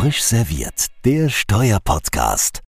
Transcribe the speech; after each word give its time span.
Frisch 0.00 0.22
serviert, 0.22 0.86
der 1.04 1.28
Steuerpodcast. 1.28 2.62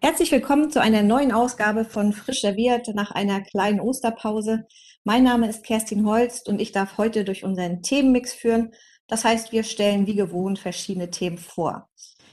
Herzlich 0.00 0.32
willkommen 0.32 0.70
zu 0.70 0.80
einer 0.80 1.02
neuen 1.02 1.30
Ausgabe 1.30 1.84
von 1.84 2.14
Frisch 2.14 2.40
serviert 2.40 2.88
nach 2.94 3.10
einer 3.10 3.42
kleinen 3.42 3.80
Osterpause. 3.80 4.66
Mein 5.04 5.24
Name 5.24 5.50
ist 5.50 5.62
Kerstin 5.62 6.06
Holst 6.06 6.48
und 6.48 6.58
ich 6.58 6.72
darf 6.72 6.96
heute 6.96 7.24
durch 7.24 7.44
unseren 7.44 7.82
Themenmix 7.82 8.32
führen. 8.32 8.70
Das 9.08 9.26
heißt, 9.26 9.52
wir 9.52 9.62
stellen 9.62 10.06
wie 10.06 10.14
gewohnt 10.14 10.58
verschiedene 10.58 11.10
Themen 11.10 11.36
vor. 11.36 11.90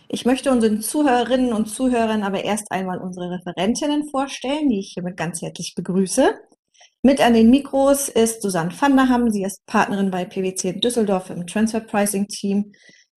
Ich 0.07 0.23
möchte 0.23 0.49
unseren 0.49 0.81
Zuhörerinnen 0.81 1.51
und 1.51 1.65
Zuhörern 1.65 2.23
aber 2.23 2.45
erst 2.45 2.71
einmal 2.71 2.99
unsere 2.99 3.31
Referentinnen 3.31 4.07
vorstellen, 4.07 4.69
die 4.69 4.79
ich 4.79 4.91
hiermit 4.93 5.17
ganz 5.17 5.41
herzlich 5.41 5.73
begrüße. 5.75 6.39
Mit 7.01 7.19
an 7.19 7.33
den 7.33 7.49
Mikros 7.49 8.07
ist 8.07 8.41
Susanne 8.41 8.71
Vanderham. 8.71 9.29
Sie 9.29 9.43
ist 9.43 9.65
Partnerin 9.65 10.09
bei 10.09 10.23
PwC 10.23 10.69
in 10.69 10.79
Düsseldorf 10.79 11.29
im 11.29 11.45
Transfer 11.47 11.81
Pricing 11.81 12.29
Team. 12.29 12.71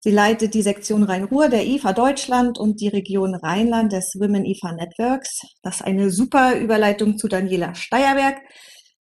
Sie 0.03 0.09
leitet 0.09 0.55
die 0.55 0.63
Sektion 0.63 1.03
Rhein-Ruhr 1.03 1.47
der 1.47 1.63
IFA 1.63 1.93
Deutschland 1.93 2.57
und 2.57 2.81
die 2.81 2.87
Region 2.87 3.35
Rheinland 3.35 3.91
des 3.91 4.15
Women 4.19 4.45
IFA 4.45 4.71
Networks. 4.71 5.41
Das 5.61 5.75
ist 5.75 5.81
eine 5.83 6.09
super 6.09 6.55
Überleitung 6.57 7.19
zu 7.19 7.27
Daniela 7.27 7.75
Steierberg, 7.75 8.41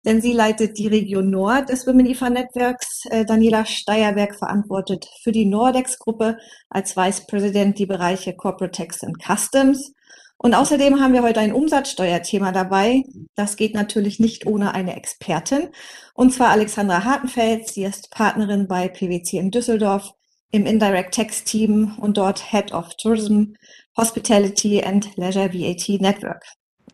denn 0.04 0.20
sie 0.20 0.34
leitet 0.34 0.76
die 0.76 0.88
Region 0.88 1.30
Nord 1.30 1.70
des 1.70 1.86
Women 1.86 2.04
IFA 2.04 2.28
Networks. 2.28 3.06
Äh, 3.08 3.24
Daniela 3.24 3.64
Steierberg 3.64 4.36
verantwortet 4.36 5.08
für 5.22 5.32
die 5.32 5.46
Nordex-Gruppe 5.46 6.36
als 6.68 6.98
Vice 6.98 7.26
President 7.26 7.78
die 7.78 7.86
Bereiche 7.86 8.36
Corporate 8.36 8.76
Tax 8.76 9.02
and 9.02 9.16
Customs. 9.24 9.94
Und 10.36 10.54
außerdem 10.54 11.00
haben 11.00 11.14
wir 11.14 11.22
heute 11.22 11.40
ein 11.40 11.54
Umsatzsteuerthema 11.54 12.52
dabei. 12.52 13.04
Das 13.36 13.56
geht 13.56 13.72
natürlich 13.72 14.20
nicht 14.20 14.46
ohne 14.46 14.74
eine 14.74 14.96
Expertin. 14.96 15.70
Und 16.12 16.34
zwar 16.34 16.48
Alexandra 16.48 17.04
Hartenfeld. 17.04 17.68
Sie 17.68 17.84
ist 17.84 18.10
Partnerin 18.10 18.68
bei 18.68 18.88
PwC 18.88 19.38
in 19.38 19.50
Düsseldorf 19.50 20.12
im 20.50 20.66
Indirect 20.66 21.14
Tax 21.14 21.44
Team 21.44 21.96
und 21.98 22.16
dort 22.16 22.50
Head 22.50 22.72
of 22.72 22.88
Tourism, 22.96 23.54
Hospitality 23.96 24.82
and 24.82 25.16
Leisure 25.16 25.52
VAT 25.52 26.00
Network. 26.00 26.42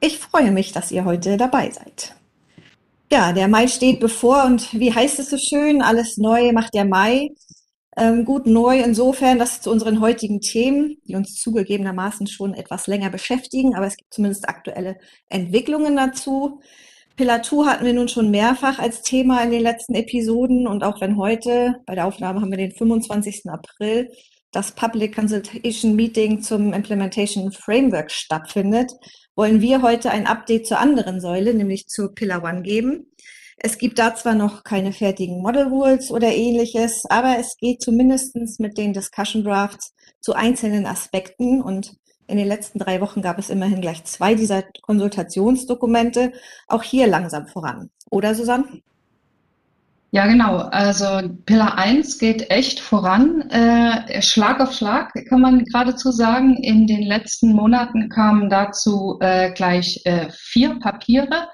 Ich 0.01 0.19
freue 0.19 0.51
mich, 0.51 0.73
dass 0.73 0.91
ihr 0.91 1.05
heute 1.05 1.37
dabei 1.37 1.71
seid. 1.71 2.15
Ja, 3.11 3.33
der 3.33 3.49
Mai 3.49 3.69
steht 3.69 4.01
bevor 4.01 4.45
und 4.45 4.73
wie 4.73 4.93
heißt 4.93 5.19
es 5.21 5.31
so 5.31 5.39
schön? 5.39 5.81
Alles 5.81 6.17
neu 6.17 6.53
macht 6.53 6.75
der 6.75 6.85
Mai. 6.85 7.31
Ähm, 7.97 8.27
gut 8.27 8.47
neu 8.47 8.81
insofern, 8.81 9.39
dass 9.39 9.63
zu 9.63 9.71
unseren 9.71 10.01
heutigen 10.01 10.41
Themen, 10.41 10.97
die 11.07 11.15
uns 11.15 11.37
zugegebenermaßen 11.37 12.27
schon 12.27 12.53
etwas 12.53 12.89
länger 12.89 13.09
beschäftigen, 13.09 13.75
aber 13.75 13.87
es 13.87 13.97
gibt 13.97 14.13
zumindest 14.13 14.49
aktuelle 14.49 14.99
Entwicklungen 15.29 15.97
dazu. 15.97 16.61
Pillar 17.17 17.43
2 17.43 17.65
hatten 17.65 17.87
wir 17.87 17.95
nun 17.95 18.09
schon 18.09 18.31
mehrfach 18.31 18.79
als 18.79 19.01
Thema 19.01 19.43
in 19.43 19.51
den 19.51 19.63
letzten 19.63 19.95
Episoden 19.95 20.67
und 20.67 20.85
auch 20.85 21.01
wenn 21.01 21.17
heute, 21.17 21.77
bei 21.87 21.95
der 21.95 22.07
Aufnahme 22.07 22.43
haben 22.43 22.51
wir 22.51 22.59
den 22.59 22.73
25. 22.73 23.49
April, 23.49 24.13
das 24.53 24.73
Public 24.73 25.15
Consultation 25.15 25.97
Meeting 25.97 26.43
zum 26.43 26.75
Implementation 26.75 27.53
Framework 27.53 28.11
stattfindet, 28.11 28.93
wollen 29.35 29.63
wir 29.63 29.81
heute 29.81 30.11
ein 30.11 30.27
Update 30.27 30.67
zur 30.67 30.79
anderen 30.79 31.23
Säule, 31.23 31.55
nämlich 31.55 31.87
zur 31.87 32.15
Pillar 32.15 32.45
1 32.45 32.63
geben. 32.63 33.07
Es 33.57 33.79
gibt 33.79 33.99
da 33.99 34.15
zwar 34.15 34.35
noch 34.35 34.63
keine 34.63 34.93
fertigen 34.93 35.41
Model 35.41 35.69
Rules 35.69 36.11
oder 36.11 36.29
ähnliches, 36.29 37.07
aber 37.09 37.39
es 37.39 37.57
geht 37.57 37.81
zumindestens 37.81 38.59
mit 38.59 38.77
den 38.77 38.93
Discussion 38.93 39.43
Drafts 39.43 39.95
zu 40.21 40.35
einzelnen 40.35 40.85
Aspekten 40.85 41.63
und 41.63 41.97
in 42.27 42.37
den 42.39 42.49
letzten 42.49 42.79
drei 42.79 43.01
Wochen 43.01 43.23
gab 43.23 43.39
es 43.39 43.51
immerhin 43.51 43.81
gleich 43.81 44.05
zwei 44.05 44.35
dieser 44.35 44.63
Konsultationsdokumente, 44.83 46.33
auch 46.67 46.83
hier 46.83 47.07
langsam 47.07 47.47
voran. 47.47 47.91
Oder 48.11 48.35
Susanne? 48.35 48.83
Ja, 50.13 50.27
genau. 50.27 50.59
Also 50.71 51.29
Pillar 51.45 51.77
1 51.77 52.19
geht 52.19 52.51
echt 52.51 52.81
voran. 52.81 53.43
Äh, 53.51 54.23
Schlag 54.23 54.61
auf 54.61 54.73
Schlag 54.73 55.13
kann 55.29 55.41
man 55.41 55.65
geradezu 55.65 56.11
sagen. 56.11 56.57
In 56.57 56.87
den 56.87 57.03
letzten 57.03 57.53
Monaten 57.53 58.09
kamen 58.09 58.49
dazu 58.49 59.19
äh, 59.21 59.53
gleich 59.53 60.01
äh, 60.05 60.29
vier 60.31 60.79
Papiere. 60.79 61.49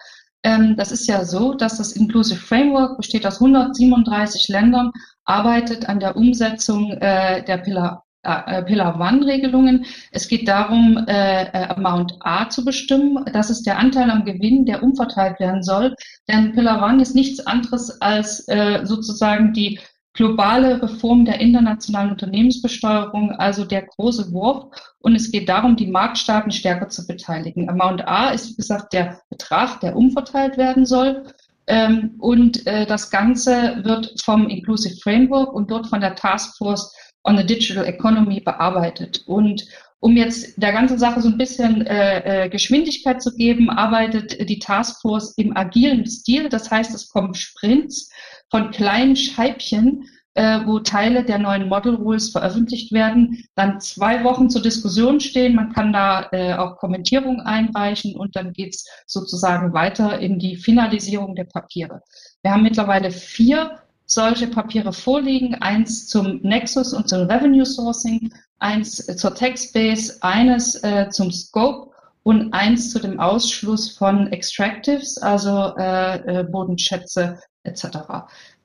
Ähm, 0.45 0.77
das 0.77 0.93
ist 0.93 1.09
ja 1.09 1.25
so, 1.25 1.55
dass 1.55 1.79
das 1.79 1.93
Inclusive 1.93 2.39
Framework 2.41 2.99
besteht 2.99 3.27
aus 3.27 3.41
137 3.41 4.49
Ländern, 4.49 4.91
arbeitet 5.25 5.89
an 5.89 6.01
der 6.01 6.17
Umsetzung 6.17 6.93
äh, 6.93 7.43
der 7.45 7.59
Pillar 7.59 8.05
äh, 8.23 8.63
Pillar 8.63 9.01
One-Regelungen. 9.01 9.87
Es 10.11 10.29
geht 10.29 10.49
darum, 10.49 11.05
äh, 11.09 11.45
äh, 11.45 11.69
Amount 11.69 12.17
A 12.21 12.49
zu 12.49 12.65
bestimmen. 12.65 13.25
Das 13.33 13.51
ist 13.51 13.65
der 13.65 13.79
Anteil 13.79 14.11
am 14.11 14.25
Gewinn, 14.25 14.65
der 14.65 14.83
umverteilt 14.83 15.41
werden 15.41 15.63
soll. 15.63 15.95
Denn 16.29 16.53
Pillar 16.53 16.87
One 16.87 17.03
ist 17.03 17.15
nichts 17.15 17.45
anderes 17.47 18.01
als 18.01 18.47
äh, 18.49 18.81
sozusagen 18.85 19.53
die 19.53 19.79
globale 20.15 20.83
Reform 20.83 21.25
der 21.25 21.41
internationalen 21.41 22.11
Unternehmensbesteuerung, 22.11 23.33
also 23.33 23.65
der 23.65 23.83
große 23.83 24.31
Wurf. 24.33 24.67
Und 25.01 25.17
es 25.17 25.31
geht 25.31 25.49
darum, 25.49 25.77
die 25.77 25.87
Marktstaaten 25.87 26.53
stärker 26.53 26.89
zu 26.89 27.07
beteiligen. 27.07 27.69
Amount 27.69 28.07
A 28.07 28.31
ist, 28.31 28.51
wie 28.51 28.57
gesagt, 28.57 28.93
der 28.93 29.21
Betrag, 29.31 29.81
der 29.81 29.97
umverteilt 29.97 30.59
werden 30.59 30.85
soll. 30.85 31.25
Ähm, 31.67 32.17
und 32.19 32.67
äh, 32.67 32.87
das 32.87 33.11
Ganze 33.11 33.85
wird 33.85 34.21
vom 34.23 34.49
Inclusive 34.49 34.97
Framework 35.01 35.53
und 35.55 35.71
dort 35.71 35.87
von 35.87 36.01
der 36.01 36.15
Task 36.17 36.57
Force 36.59 36.93
on 37.25 37.37
the 37.37 37.45
Digital 37.45 37.85
Economy 37.85 38.41
bearbeitet. 38.41 39.23
Und 39.27 39.67
um 40.01 40.17
jetzt 40.17 40.61
der 40.61 40.73
ganzen 40.73 40.99
Sache 40.99 41.21
so 41.21 41.29
ein 41.29 41.39
bisschen 41.39 41.87
äh, 41.87 42.47
äh, 42.47 42.49
Geschwindigkeit 42.49 43.23
zu 43.23 43.35
geben, 43.37 43.71
arbeitet 43.71 44.49
die 44.49 44.59
Taskforce 44.59 45.35
im 45.37 45.57
agilen 45.57 46.07
Stil. 46.07 46.49
Das 46.49 46.71
heißt, 46.71 46.93
es 46.93 47.09
kommen 47.09 47.35
Sprints 47.35 48.11
von 48.51 48.73
kleinen 48.73 49.15
Scheibchen, 49.15 50.05
äh, 50.35 50.61
wo 50.65 50.81
Teile 50.81 51.25
der 51.25 51.39
neuen 51.39 51.69
Model 51.69 51.95
Rules 51.95 52.31
veröffentlicht 52.31 52.91
werden, 52.91 53.45
dann 53.55 53.81
zwei 53.81 54.25
Wochen 54.25 54.51
zur 54.51 54.63
Diskussion 54.63 55.21
stehen. 55.21 55.55
Man 55.55 55.73
kann 55.73 55.93
da 55.93 56.29
äh, 56.33 56.55
auch 56.55 56.79
Kommentierungen 56.79 57.41
einreichen 57.41 58.17
und 58.17 58.35
dann 58.35 58.53
geht's 58.53 58.89
sozusagen 59.07 59.73
weiter 59.73 60.19
in 60.19 60.39
die 60.39 60.57
Finalisierung 60.57 61.37
der 61.37 61.45
Papiere. 61.45 62.03
Wir 62.43 62.53
haben 62.53 62.63
mittlerweile 62.63 63.11
vier 63.11 63.79
solche 64.13 64.47
Papiere 64.47 64.93
vorliegen. 64.93 65.55
Eins 65.57 66.07
zum 66.07 66.41
Nexus 66.43 66.93
und 66.93 67.09
zum 67.09 67.31
Revenue 67.31 67.65
Sourcing, 67.65 68.33
eins 68.59 68.97
zur 69.17 69.35
Textbase, 69.35 70.19
eines 70.23 70.83
äh, 70.83 71.09
zum 71.11 71.31
Scope 71.31 71.91
und 72.23 72.53
eins 72.53 72.91
zu 72.91 72.99
dem 72.99 73.19
Ausschluss 73.19 73.97
von 73.97 74.29
Extractives, 74.33 75.19
also 75.19 75.75
äh, 75.77 76.41
äh, 76.41 76.45
Bodenschätze 76.45 77.41
etc. 77.65 77.87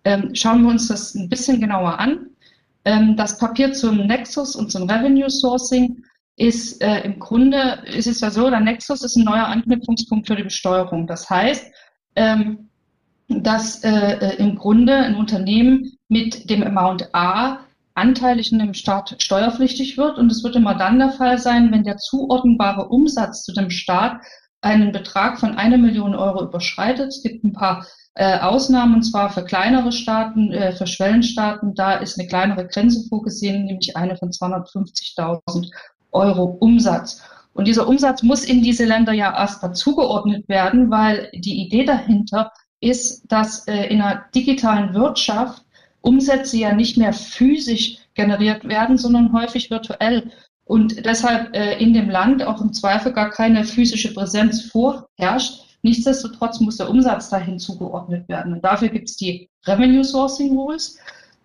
Ähm, 0.03 0.33
schauen 0.35 0.63
wir 0.63 0.69
uns 0.69 0.87
das 0.87 1.15
ein 1.15 1.29
bisschen 1.29 1.59
genauer 1.59 1.99
an. 1.99 2.27
Ähm, 2.85 3.15
das 3.17 3.37
Papier 3.37 3.73
zum 3.73 4.05
Nexus 4.05 4.55
und 4.55 4.71
zum 4.71 4.89
Revenue 4.89 5.29
Sourcing 5.29 6.03
ist 6.37 6.81
äh, 6.83 7.01
im 7.01 7.19
Grunde, 7.19 7.83
ist 7.85 8.07
es 8.07 8.21
ja 8.21 8.29
so, 8.29 8.49
der 8.49 8.59
Nexus 8.59 9.03
ist 9.03 9.15
ein 9.15 9.25
neuer 9.25 9.47
Anknüpfungspunkt 9.47 10.27
für 10.27 10.35
die 10.35 10.43
Besteuerung. 10.43 11.07
Das 11.07 11.29
heißt, 11.29 11.65
ähm, 12.15 12.66
dass 13.27 13.83
äh, 13.83 13.89
äh, 13.89 14.35
im 14.37 14.55
Grunde 14.55 14.95
ein 14.95 15.15
Unternehmen 15.15 15.97
mit 16.07 16.49
dem 16.49 16.63
Amount 16.63 17.13
A 17.13 17.59
anteilig 17.93 18.51
in 18.51 18.59
dem 18.59 18.73
Staat 18.73 19.15
steuerpflichtig 19.19 19.97
wird. 19.97 20.17
Und 20.17 20.31
es 20.31 20.43
wird 20.43 20.55
immer 20.55 20.75
dann 20.75 20.99
der 20.99 21.11
Fall 21.11 21.37
sein, 21.37 21.71
wenn 21.71 21.83
der 21.83 21.97
zuordnenbare 21.97 22.87
Umsatz 22.87 23.43
zu 23.43 23.53
dem 23.53 23.69
Staat 23.69 24.21
einen 24.61 24.91
Betrag 24.91 25.39
von 25.39 25.55
einer 25.55 25.77
Million 25.77 26.15
Euro 26.15 26.43
überschreitet. 26.43 27.07
Es 27.07 27.21
gibt 27.21 27.43
ein 27.43 27.53
paar 27.53 27.85
äh, 28.13 28.39
Ausnahmen, 28.39 28.95
und 28.95 29.03
zwar 29.03 29.29
für 29.29 29.43
kleinere 29.43 29.91
Staaten, 29.91 30.51
äh, 30.51 30.71
für 30.73 30.87
Schwellenstaaten. 30.87 31.75
Da 31.75 31.95
ist 31.95 32.19
eine 32.19 32.27
kleinere 32.27 32.67
Grenze 32.67 33.07
vorgesehen, 33.09 33.65
nämlich 33.65 33.97
eine 33.97 34.15
von 34.15 34.29
250.000 34.29 35.71
Euro 36.11 36.57
Umsatz. 36.59 37.21
Und 37.53 37.67
dieser 37.67 37.87
Umsatz 37.87 38.23
muss 38.23 38.43
in 38.43 38.61
diese 38.61 38.85
Länder 38.85 39.13
ja 39.13 39.35
erst 39.35 39.63
dazugeordnet 39.63 40.47
werden, 40.47 40.91
weil 40.91 41.29
die 41.33 41.65
Idee 41.65 41.85
dahinter 41.85 42.51
ist, 42.79 43.23
dass 43.31 43.67
äh, 43.67 43.87
in 43.87 44.01
einer 44.01 44.25
digitalen 44.33 44.93
Wirtschaft 44.93 45.63
Umsätze 46.01 46.57
ja 46.57 46.73
nicht 46.73 46.97
mehr 46.97 47.13
physisch 47.13 47.97
generiert 48.13 48.67
werden, 48.67 48.97
sondern 48.97 49.33
häufig 49.33 49.69
virtuell. 49.69 50.31
Und 50.65 51.05
deshalb 51.05 51.55
äh, 51.55 51.77
in 51.79 51.93
dem 51.93 52.09
Land 52.09 52.43
auch 52.43 52.61
im 52.61 52.73
Zweifel 52.73 53.13
gar 53.13 53.29
keine 53.29 53.63
physische 53.63 54.13
Präsenz 54.13 54.63
vorherrscht. 54.63 55.63
Nichtsdestotrotz 55.81 56.59
muss 56.59 56.77
der 56.77 56.89
Umsatz 56.89 57.29
dahin 57.29 57.59
zugeordnet 57.59 58.27
werden. 58.27 58.53
Und 58.53 58.63
dafür 58.63 58.89
gibt 58.89 59.09
es 59.09 59.17
die 59.17 59.49
Revenue 59.65 60.03
Sourcing 60.03 60.57
Rules. 60.57 60.97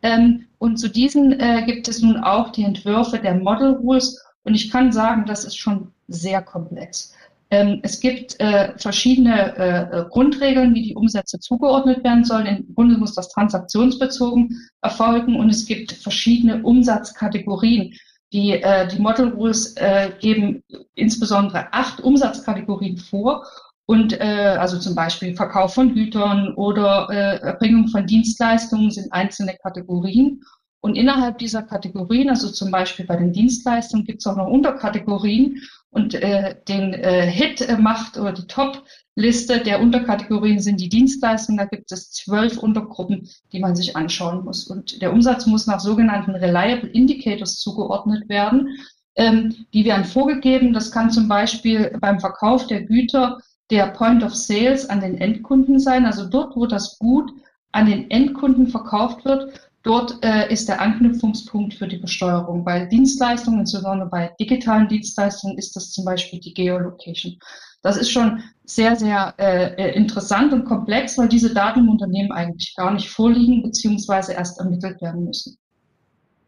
Ähm, 0.02 0.46
und 0.58 0.78
zu 0.78 0.88
diesen 0.88 1.38
äh, 1.38 1.62
gibt 1.64 1.86
es 1.86 2.02
nun 2.02 2.16
auch 2.18 2.50
die 2.50 2.64
Entwürfe 2.64 3.18
der 3.18 3.34
Model 3.34 3.74
Rules. 3.74 4.20
Und 4.44 4.54
ich 4.54 4.70
kann 4.70 4.90
sagen, 4.90 5.24
das 5.26 5.44
ist 5.44 5.56
schon 5.56 5.92
sehr 6.08 6.42
komplex. 6.42 7.14
Ähm, 7.52 7.80
es 7.82 8.00
gibt 8.00 8.40
äh, 8.40 8.72
verschiedene 8.78 9.54
äh, 9.58 9.80
äh, 9.82 10.04
Grundregeln, 10.08 10.74
wie 10.74 10.84
die 10.84 10.94
Umsätze 10.94 11.38
zugeordnet 11.38 12.02
werden 12.02 12.24
sollen. 12.24 12.46
Im 12.46 12.74
Grunde 12.74 12.96
muss 12.96 13.14
das 13.14 13.28
transaktionsbezogen 13.28 14.58
erfolgen 14.80 15.36
und 15.36 15.50
es 15.50 15.66
gibt 15.66 15.92
verschiedene 15.92 16.62
Umsatzkategorien. 16.62 17.94
Die, 18.32 18.52
äh, 18.52 18.88
die 18.88 18.98
Model 18.98 19.28
Rules 19.28 19.76
äh, 19.76 20.12
geben 20.18 20.62
insbesondere 20.94 21.70
acht 21.74 22.00
Umsatzkategorien 22.00 22.96
vor 22.96 23.44
und 23.84 24.18
äh, 24.18 24.56
also 24.58 24.78
zum 24.78 24.94
Beispiel 24.94 25.36
Verkauf 25.36 25.74
von 25.74 25.92
Gütern 25.92 26.54
oder 26.54 27.08
äh, 27.10 27.36
Erbringung 27.46 27.88
von 27.88 28.06
Dienstleistungen 28.06 28.90
sind 28.90 29.12
einzelne 29.12 29.58
Kategorien. 29.62 30.42
Und 30.80 30.96
innerhalb 30.96 31.36
dieser 31.36 31.62
Kategorien, 31.62 32.30
also 32.30 32.48
zum 32.50 32.70
Beispiel 32.70 33.04
bei 33.04 33.16
den 33.16 33.34
Dienstleistungen, 33.34 34.06
gibt 34.06 34.20
es 34.20 34.26
auch 34.26 34.36
noch 34.36 34.48
Unterkategorien. 34.48 35.60
Und 35.92 36.14
äh, 36.14 36.56
den 36.68 36.94
äh, 36.94 37.30
Hit 37.30 37.60
äh, 37.60 37.76
macht 37.76 38.16
oder 38.16 38.32
die 38.32 38.46
Top-Liste 38.46 39.58
der 39.60 39.78
Unterkategorien 39.78 40.58
sind 40.58 40.80
die 40.80 40.88
Dienstleistungen. 40.88 41.58
Da 41.58 41.66
gibt 41.66 41.92
es 41.92 42.10
zwölf 42.12 42.56
Untergruppen, 42.56 43.28
die 43.52 43.60
man 43.60 43.76
sich 43.76 43.94
anschauen 43.94 44.42
muss. 44.42 44.66
Und 44.66 45.02
der 45.02 45.12
Umsatz 45.12 45.46
muss 45.46 45.66
nach 45.66 45.80
sogenannten 45.80 46.30
Reliable 46.30 46.88
Indicators 46.88 47.60
zugeordnet 47.60 48.30
werden. 48.30 48.70
Ähm, 49.16 49.66
die 49.74 49.84
werden 49.84 50.06
vorgegeben. 50.06 50.72
Das 50.72 50.90
kann 50.90 51.10
zum 51.10 51.28
Beispiel 51.28 51.94
beim 52.00 52.20
Verkauf 52.20 52.66
der 52.66 52.84
Güter 52.84 53.38
der 53.70 53.88
Point 53.88 54.22
of 54.22 54.34
Sales 54.34 54.88
an 54.88 55.02
den 55.02 55.18
Endkunden 55.18 55.78
sein. 55.78 56.06
Also 56.06 56.24
dort, 56.26 56.56
wo 56.56 56.64
das 56.64 56.98
Gut 56.98 57.30
an 57.72 57.84
den 57.84 58.10
Endkunden 58.10 58.68
verkauft 58.68 59.26
wird, 59.26 59.71
dort 59.82 60.18
äh, 60.24 60.52
ist 60.52 60.68
der 60.68 60.80
Anknüpfungspunkt 60.80 61.74
für 61.74 61.88
die 61.88 61.98
Besteuerung. 61.98 62.64
Bei 62.64 62.86
Dienstleistungen, 62.86 63.60
insbesondere 63.60 64.08
bei 64.08 64.32
digitalen 64.38 64.88
Dienstleistungen, 64.88 65.58
ist 65.58 65.74
das 65.76 65.90
zum 65.90 66.04
Beispiel 66.04 66.40
die 66.40 66.54
Geolocation. 66.54 67.38
Das 67.82 67.96
ist 67.96 68.10
schon 68.10 68.42
sehr, 68.64 68.94
sehr 68.96 69.34
äh, 69.38 69.74
äh 69.74 69.96
interessant 69.96 70.52
und 70.52 70.64
komplex, 70.64 71.18
weil 71.18 71.28
diese 71.28 71.52
Daten 71.52 71.80
im 71.80 71.88
Unternehmen 71.88 72.32
eigentlich 72.32 72.74
gar 72.76 72.92
nicht 72.92 73.10
vorliegen 73.10 73.62
beziehungsweise 73.62 74.32
erst 74.32 74.58
ermittelt 74.58 75.02
werden 75.02 75.24
müssen. 75.24 75.58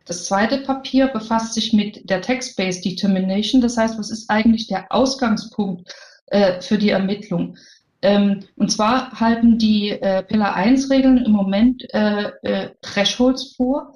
Das 0.06 0.26
zweite 0.26 0.58
Papier 0.58 1.08
befasst 1.08 1.54
sich 1.54 1.72
mit 1.72 2.08
der 2.08 2.20
Text-Based 2.20 2.84
Determination. 2.84 3.62
Das 3.62 3.76
heißt, 3.76 3.98
was 3.98 4.10
ist 4.10 4.28
eigentlich 4.30 4.66
der 4.66 4.92
Ausgangspunkt 4.92 5.92
äh, 6.26 6.60
für 6.60 6.78
die 6.78 6.90
Ermittlung? 6.90 7.56
Ähm, 8.04 8.40
und 8.56 8.70
zwar 8.70 9.18
halten 9.18 9.56
die 9.56 9.88
äh, 9.88 10.22
Pillar 10.22 10.54
1 10.54 10.90
Regeln 10.90 11.24
im 11.24 11.32
Moment 11.32 11.82
äh, 11.94 12.32
äh, 12.42 12.70
Thresholds 12.82 13.54
vor. 13.56 13.94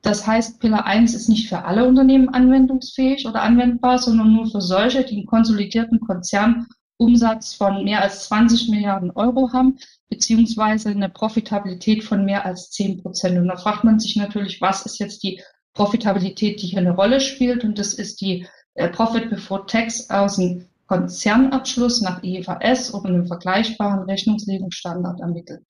Das 0.00 0.26
heißt, 0.26 0.60
Pillar 0.60 0.86
1 0.86 1.12
ist 1.12 1.28
nicht 1.28 1.46
für 1.46 1.66
alle 1.66 1.86
Unternehmen 1.86 2.30
anwendungsfähig 2.30 3.28
oder 3.28 3.42
anwendbar, 3.42 3.98
sondern 3.98 4.32
nur 4.32 4.50
für 4.50 4.62
solche, 4.62 5.04
die 5.04 5.18
einen 5.18 5.26
konsolidierten 5.26 6.00
Konzernumsatz 6.00 7.52
von 7.52 7.84
mehr 7.84 8.00
als 8.00 8.24
20 8.28 8.70
Milliarden 8.70 9.10
Euro 9.10 9.52
haben, 9.52 9.78
beziehungsweise 10.08 10.88
eine 10.88 11.10
Profitabilität 11.10 12.02
von 12.02 12.24
mehr 12.24 12.46
als 12.46 12.70
10 12.70 13.02
Prozent. 13.02 13.36
Und 13.36 13.48
da 13.48 13.58
fragt 13.58 13.84
man 13.84 14.00
sich 14.00 14.16
natürlich, 14.16 14.62
was 14.62 14.86
ist 14.86 14.98
jetzt 14.98 15.22
die 15.22 15.42
Profitabilität, 15.74 16.62
die 16.62 16.68
hier 16.68 16.78
eine 16.78 16.94
Rolle 16.94 17.20
spielt? 17.20 17.62
Und 17.62 17.78
das 17.78 17.92
ist 17.92 18.22
die 18.22 18.46
äh, 18.72 18.88
Profit 18.88 19.28
before 19.28 19.66
Tax 19.66 20.08
aus 20.08 20.36
dem 20.36 20.69
Konzernabschluss 20.90 22.00
nach 22.00 22.20
IFRS 22.24 22.92
oder 22.92 23.10
einem 23.10 23.26
vergleichbaren 23.28 24.10
Rechnungslegungsstandard 24.10 25.20
ermittelt. 25.20 25.62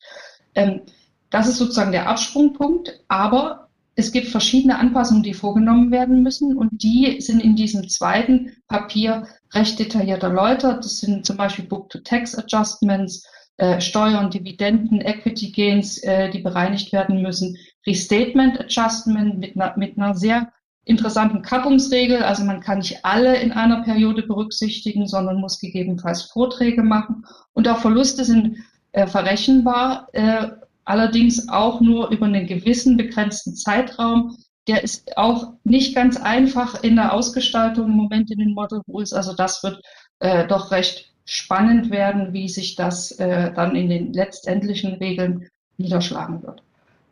Ähm, 0.55 0.81
das 1.29 1.47
ist 1.47 1.59
sozusagen 1.59 1.93
der 1.93 2.09
Absprungpunkt, 2.09 3.01
aber 3.09 3.69
es 3.97 4.13
gibt 4.13 4.29
verschiedene 4.29 4.79
Anpassungen, 4.79 5.23
die 5.23 5.35
vorgenommen 5.35 5.91
werden 5.91 6.23
müssen 6.23 6.57
und 6.57 6.83
die 6.83 7.21
sind 7.21 7.45
in 7.45 7.55
diesem 7.55 7.87
zweiten 7.91 8.57
Papier 8.67 9.27
recht 9.53 9.79
detailliert 9.79 10.23
erläutert. 10.23 10.87
Das 10.87 11.01
sind 11.01 11.27
zum 11.27 11.37
Beispiel 11.37 11.67
Book-to-Tax-Adjustments, 11.67 13.27
äh, 13.59 13.79
Steuern, 13.79 14.31
Dividenden, 14.31 15.03
Equity 15.03 15.53
Gains, 15.53 15.99
äh, 15.99 16.31
die 16.31 16.41
bereinigt 16.41 16.95
werden 16.95 17.21
müssen, 17.21 17.59
Restatement 17.87 18.59
Adjustment 18.59 19.39
mit 19.39 19.55
mit 19.77 19.99
einer 19.99 20.15
sehr 20.15 20.51
interessanten 20.85 21.43
Kappungsregel. 21.43 22.23
Also 22.23 22.45
man 22.45 22.61
kann 22.61 22.79
nicht 22.79 23.05
alle 23.05 23.37
in 23.41 23.53
einer 23.53 23.83
Periode 23.83 24.23
berücksichtigen, 24.23 25.07
sondern 25.07 25.41
muss 25.41 25.61
gegebenenfalls 25.61 26.23
Vorträge 26.23 26.83
machen. 26.83 27.25
Und 27.53 27.69
auch 27.69 27.79
Verluste 27.79 28.25
sind 28.25 28.59
äh, 28.93 29.07
verrechenbar, 29.07 30.09
äh, 30.13 30.49
allerdings 30.85 31.49
auch 31.49 31.81
nur 31.81 32.09
über 32.11 32.27
einen 32.27 32.47
gewissen 32.47 32.97
begrenzten 32.97 33.55
Zeitraum. 33.55 34.37
Der 34.67 34.83
ist 34.83 35.17
auch 35.17 35.53
nicht 35.65 35.95
ganz 35.95 36.17
einfach 36.17 36.83
in 36.83 36.97
der 36.97 37.13
Ausgestaltung 37.13 37.87
im 37.87 37.97
Moment 37.97 38.31
in 38.31 38.39
den 38.39 38.55
Model 38.55 38.81
Rules. 38.89 39.13
Also 39.13 39.35
das 39.35 39.63
wird 39.63 39.81
äh, 40.21 40.47
doch 40.47 40.71
recht 40.71 41.13
spannend 41.25 41.91
werden, 41.91 42.33
wie 42.33 42.49
sich 42.49 42.75
das 42.75 43.13
äh, 43.13 43.53
dann 43.53 43.77
in 43.77 43.89
den 43.89 44.13
letztendlichen 44.13 44.95
Regeln 44.95 45.49
niederschlagen 45.79 46.43
wird. 46.43 46.63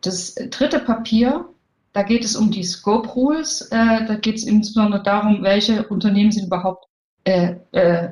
Das 0.01 0.35
dritte 0.35 0.81
Papier 0.81 1.49
da 1.99 2.05
geht 2.05 2.25
es 2.25 2.37
um 2.37 2.53
die 2.53 2.63
Scope 2.63 3.09
Rules. 3.09 3.61
Äh, 3.73 4.07
da 4.07 4.15
geht 4.15 4.37
es 4.37 4.45
insbesondere 4.45 5.03
darum, 5.03 5.43
welche 5.43 5.89
Unternehmen 5.89 6.31
sind 6.31 6.47
überhaupt 6.47 6.87
äh, 7.25 7.57
äh, 7.73 8.11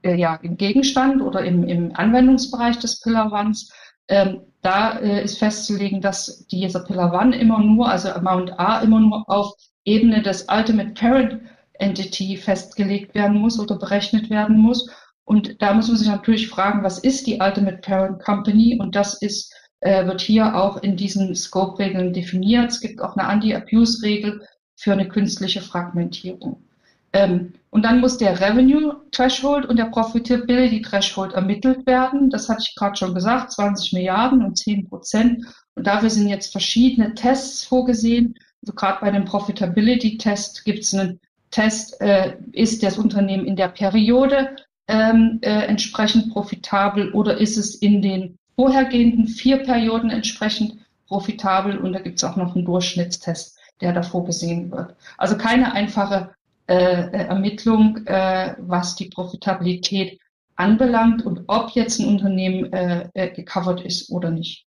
äh, 0.00 0.14
ja, 0.14 0.36
im 0.36 0.56
Gegenstand 0.56 1.20
oder 1.20 1.44
im, 1.44 1.68
im 1.68 1.94
Anwendungsbereich 1.94 2.78
des 2.78 3.00
Pillar 3.00 3.30
Ones. 3.30 3.70
Ähm, 4.08 4.40
da 4.62 4.98
äh, 5.00 5.22
ist 5.22 5.36
festzulegen, 5.36 6.00
dass 6.00 6.46
dieser 6.46 6.80
Pillar 6.80 7.12
One 7.12 7.36
immer 7.36 7.58
nur, 7.58 7.90
also 7.90 8.08
Amount 8.12 8.58
A 8.58 8.80
immer 8.80 8.98
nur 8.98 9.28
auf 9.28 9.52
Ebene 9.84 10.22
des 10.22 10.46
Ultimate 10.50 10.92
Parent 10.92 11.42
Entity 11.74 12.38
festgelegt 12.38 13.14
werden 13.14 13.36
muss 13.36 13.60
oder 13.60 13.76
berechnet 13.76 14.30
werden 14.30 14.56
muss. 14.56 14.88
Und 15.24 15.60
da 15.60 15.74
muss 15.74 15.88
man 15.88 15.98
sich 15.98 16.08
natürlich 16.08 16.48
fragen, 16.48 16.82
was 16.82 16.98
ist 16.98 17.26
die 17.26 17.38
Ultimate 17.42 17.82
Parent 17.82 18.24
Company? 18.24 18.78
Und 18.80 18.96
das 18.96 19.20
ist 19.20 19.54
äh, 19.80 20.06
wird 20.06 20.20
hier 20.20 20.56
auch 20.56 20.82
in 20.82 20.96
diesen 20.96 21.34
Scope-Regeln 21.34 22.12
definiert. 22.12 22.70
Es 22.70 22.80
gibt 22.80 23.00
auch 23.00 23.16
eine 23.16 23.28
Anti-Abuse-Regel 23.28 24.46
für 24.76 24.92
eine 24.92 25.08
künstliche 25.08 25.60
Fragmentierung. 25.60 26.62
Ähm, 27.12 27.54
und 27.70 27.82
dann 27.82 28.00
muss 28.00 28.18
der 28.18 28.40
Revenue 28.40 28.96
Threshold 29.12 29.66
und 29.66 29.78
der 29.78 29.86
Profitability 29.86 30.82
Threshold 30.82 31.32
ermittelt 31.32 31.86
werden. 31.86 32.30
Das 32.30 32.48
hatte 32.48 32.62
ich 32.66 32.74
gerade 32.74 32.96
schon 32.96 33.14
gesagt, 33.14 33.52
20 33.52 33.92
Milliarden 33.92 34.44
und 34.44 34.58
10 34.58 34.88
Prozent. 34.88 35.46
Und 35.74 35.86
dafür 35.86 36.10
sind 36.10 36.28
jetzt 36.28 36.52
verschiedene 36.52 37.14
Tests 37.14 37.64
vorgesehen. 37.64 38.34
Also 38.62 38.74
gerade 38.74 39.00
bei 39.00 39.10
dem 39.10 39.24
Profitability 39.24 40.18
Test 40.18 40.64
gibt 40.64 40.80
es 40.80 40.94
einen 40.94 41.20
Test, 41.50 42.00
äh, 42.00 42.36
ist 42.52 42.82
das 42.82 42.98
Unternehmen 42.98 43.46
in 43.46 43.56
der 43.56 43.68
Periode 43.68 44.56
ähm, 44.88 45.38
äh, 45.42 45.66
entsprechend 45.66 46.32
profitabel 46.32 47.12
oder 47.12 47.38
ist 47.38 47.56
es 47.56 47.76
in 47.76 48.02
den 48.02 48.38
vorhergehenden 48.58 49.28
vier 49.28 49.58
Perioden 49.58 50.10
entsprechend 50.10 50.78
profitabel 51.06 51.78
und 51.78 51.92
da 51.92 52.00
gibt 52.00 52.18
es 52.18 52.24
auch 52.24 52.34
noch 52.34 52.56
einen 52.56 52.64
Durchschnittstest, 52.64 53.56
der 53.80 53.92
davor 53.92 54.24
gesehen 54.24 54.72
wird. 54.72 54.96
Also 55.16 55.38
keine 55.38 55.72
einfache 55.72 56.30
äh, 56.66 56.74
äh, 56.74 57.26
Ermittlung, 57.28 58.04
äh, 58.06 58.56
was 58.58 58.96
die 58.96 59.10
Profitabilität 59.10 60.18
anbelangt 60.56 61.24
und 61.24 61.44
ob 61.46 61.70
jetzt 61.70 62.00
ein 62.00 62.08
Unternehmen 62.08 62.72
äh, 62.72 63.08
äh, 63.14 63.30
gecovert 63.30 63.80
ist 63.82 64.10
oder 64.10 64.32
nicht. 64.32 64.66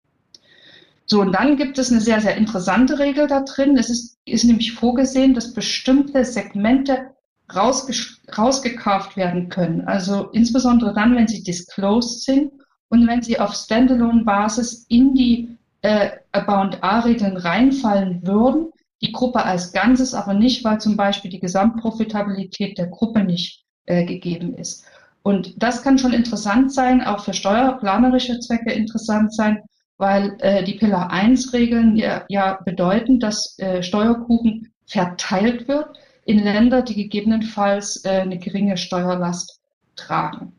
So, 1.07 1.21
und 1.21 1.33
dann 1.33 1.57
gibt 1.57 1.77
es 1.77 1.91
eine 1.91 2.01
sehr, 2.01 2.21
sehr 2.21 2.37
interessante 2.37 3.01
Regel 3.01 3.27
da 3.27 3.41
drin. 3.41 3.77
Es 3.77 3.91
ist, 3.91 4.19
ist 4.25 4.45
nämlich 4.45 4.73
vorgesehen, 4.73 5.35
dass 5.35 5.53
bestimmte 5.53 6.25
Segmente 6.25 7.11
rausge 7.53 7.93
rausgekauft 8.39 9.17
werden 9.17 9.49
können. 9.49 9.81
Also 9.89 10.31
insbesondere 10.31 10.95
dann, 10.95 11.17
wenn 11.17 11.27
sie 11.27 11.43
disclosed 11.43 12.23
sind 12.23 12.53
und 12.91 13.07
wenn 13.07 13.23
sie 13.23 13.39
auf 13.39 13.55
Standalone-Basis 13.55 14.87
in 14.89 15.15
die 15.15 15.57
äh, 15.83 16.11
About-A-Regeln 16.33 17.37
reinfallen 17.37 18.27
würden, 18.27 18.73
die 19.01 19.13
Gruppe 19.13 19.45
als 19.45 19.73
Ganzes 19.73 20.13
aber 20.13 20.35
nicht, 20.35 20.63
weil 20.65 20.81
zum 20.81 20.97
Beispiel 20.97 21.31
die 21.31 21.41
Gesamtprofitabilität 21.41 22.77
der 22.77 22.89
Gruppe 22.89 23.25
nicht 23.25 23.65
äh, 23.87 24.05
gegeben 24.05 24.55
ist. 24.55 24.85
Und 25.23 25.63
das 25.63 25.83
kann 25.83 25.99
schon 25.99 26.13
interessant 26.13 26.73
sein, 26.73 27.03
auch 27.03 27.25
für 27.25 27.33
steuerplanerische 27.33 28.41
Zwecke 28.41 28.73
interessant 28.73 29.35
sein, 29.35 29.63
weil 29.97 30.37
äh, 30.41 30.65
die 30.65 30.75
Pillar 30.75 31.11
1 31.11 31.53
Regeln 31.53 31.97
ja, 31.97 32.25
ja 32.29 32.59
bedeuten, 32.65 33.21
dass 33.21 33.59
äh, 33.59 33.83
Steuerkuchen 33.83 34.73
verteilt 34.87 35.69
wird 35.69 35.97
in 36.25 36.43
Länder, 36.43 36.83
die 36.83 36.95
gegebenenfalls 36.95 38.05
äh, 38.05 38.21
eine 38.21 38.39
geringe 38.39 38.77
Steuerlast 38.77 39.61
tragen. 39.95 40.53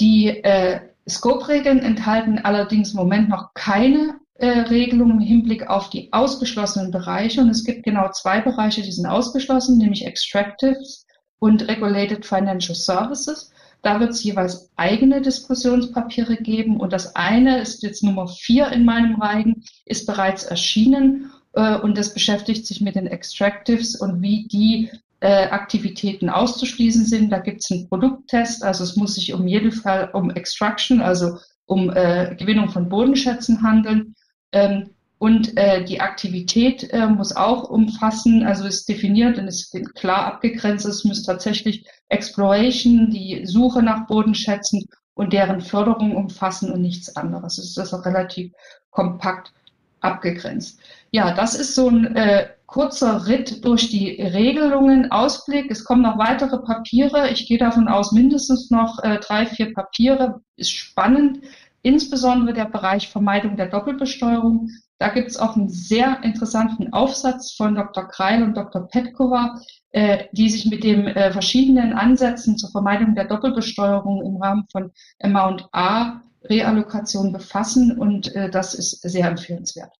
Die 0.00 0.28
äh, 0.28 0.80
Scope-Regeln 1.08 1.80
enthalten 1.80 2.38
allerdings 2.38 2.90
im 2.90 2.96
Moment 2.96 3.28
noch 3.28 3.54
keine 3.54 4.18
äh, 4.34 4.46
Regelung 4.46 5.10
im 5.10 5.20
Hinblick 5.20 5.68
auf 5.68 5.90
die 5.90 6.12
ausgeschlossenen 6.12 6.90
Bereiche. 6.90 7.40
Und 7.40 7.50
es 7.50 7.64
gibt 7.64 7.84
genau 7.84 8.10
zwei 8.12 8.40
Bereiche, 8.40 8.82
die 8.82 8.92
sind 8.92 9.06
ausgeschlossen, 9.06 9.78
nämlich 9.78 10.06
Extractives 10.06 11.06
und 11.38 11.68
Regulated 11.68 12.24
Financial 12.24 12.74
Services. 12.74 13.50
Da 13.82 14.00
wird 14.00 14.10
es 14.10 14.24
jeweils 14.24 14.70
eigene 14.76 15.22
Diskussionspapiere 15.22 16.36
geben. 16.36 16.78
Und 16.78 16.92
das 16.92 17.14
eine 17.14 17.60
ist 17.60 17.82
jetzt 17.82 18.02
Nummer 18.02 18.26
vier 18.28 18.70
in 18.72 18.84
meinem 18.84 19.20
Reigen, 19.20 19.64
ist 19.86 20.06
bereits 20.06 20.44
erschienen. 20.44 21.30
Äh, 21.52 21.76
und 21.78 21.96
das 21.96 22.14
beschäftigt 22.14 22.66
sich 22.66 22.80
mit 22.80 22.96
den 22.96 23.06
Extractives 23.06 23.96
und 23.96 24.22
wie 24.22 24.48
die 24.48 24.90
Aktivitäten 25.26 26.28
auszuschließen 26.28 27.04
sind. 27.04 27.30
Da 27.30 27.38
gibt 27.38 27.62
es 27.62 27.70
einen 27.70 27.88
Produkttest, 27.88 28.62
also 28.62 28.84
es 28.84 28.96
muss 28.96 29.14
sich 29.14 29.32
um 29.32 29.46
jeden 29.48 29.72
Fall 29.72 30.10
um 30.12 30.30
Extraction, 30.30 31.00
also 31.00 31.38
um 31.66 31.90
äh, 31.90 32.34
Gewinnung 32.38 32.70
von 32.70 32.88
Bodenschätzen 32.88 33.62
handeln. 33.62 34.14
Ähm, 34.52 34.90
und 35.18 35.56
äh, 35.56 35.84
die 35.84 36.00
Aktivität 36.00 36.92
äh, 36.92 37.08
muss 37.08 37.34
auch 37.34 37.68
umfassen, 37.68 38.46
also 38.46 38.66
ist 38.66 38.88
definiert 38.88 39.36
und 39.36 39.48
ist 39.48 39.76
klar 39.96 40.26
abgegrenzt. 40.26 40.86
Es 40.86 41.04
muss 41.04 41.24
tatsächlich 41.24 41.84
Exploration, 42.08 43.10
die 43.10 43.44
Suche 43.44 43.82
nach 43.82 44.06
Bodenschätzen 44.06 44.86
und 45.14 45.32
deren 45.32 45.60
Förderung 45.60 46.14
umfassen 46.14 46.70
und 46.70 46.82
nichts 46.82 47.16
anderes. 47.16 47.58
Es 47.58 47.70
ist 47.70 47.78
also 47.78 47.96
relativ 47.96 48.52
kompakt 48.90 49.52
abgegrenzt. 50.00 50.78
Ja, 51.10 51.34
das 51.34 51.56
ist 51.56 51.74
so 51.74 51.88
ein 51.88 52.14
äh, 52.14 52.50
kurzer 52.68 53.26
Ritt 53.26 53.64
durch 53.64 53.88
die 53.88 54.20
Regelungen, 54.20 55.10
Ausblick. 55.10 55.70
Es 55.70 55.84
kommen 55.84 56.02
noch 56.02 56.18
weitere 56.18 56.58
Papiere. 56.58 57.30
Ich 57.30 57.48
gehe 57.48 57.58
davon 57.58 57.88
aus, 57.88 58.12
mindestens 58.12 58.70
noch 58.70 59.02
äh, 59.02 59.18
drei, 59.18 59.46
vier 59.46 59.72
Papiere. 59.72 60.42
Ist 60.54 60.72
spannend. 60.72 61.40
Insbesondere 61.82 62.52
der 62.52 62.66
Bereich 62.66 63.08
Vermeidung 63.08 63.56
der 63.56 63.68
Doppelbesteuerung. 63.68 64.68
Da 64.98 65.08
gibt 65.08 65.30
es 65.30 65.38
auch 65.38 65.56
einen 65.56 65.70
sehr 65.70 66.22
interessanten 66.22 66.92
Aufsatz 66.92 67.52
von 67.52 67.74
Dr. 67.74 68.06
Kreil 68.06 68.42
und 68.42 68.54
Dr. 68.54 68.86
Petkova, 68.86 69.60
äh, 69.92 70.24
die 70.32 70.50
sich 70.50 70.66
mit 70.66 70.84
den 70.84 71.06
äh, 71.06 71.32
verschiedenen 71.32 71.94
Ansätzen 71.94 72.58
zur 72.58 72.70
Vermeidung 72.70 73.14
der 73.14 73.24
Doppelbesteuerung 73.24 74.22
im 74.22 74.36
Rahmen 74.42 74.66
von 74.70 74.90
Amount 75.22 75.68
A 75.72 76.20
Reallokation 76.44 77.32
befassen 77.32 77.98
und 77.98 78.34
äh, 78.34 78.50
das 78.50 78.74
ist 78.74 79.00
sehr 79.00 79.26
empfehlenswert. 79.26 79.92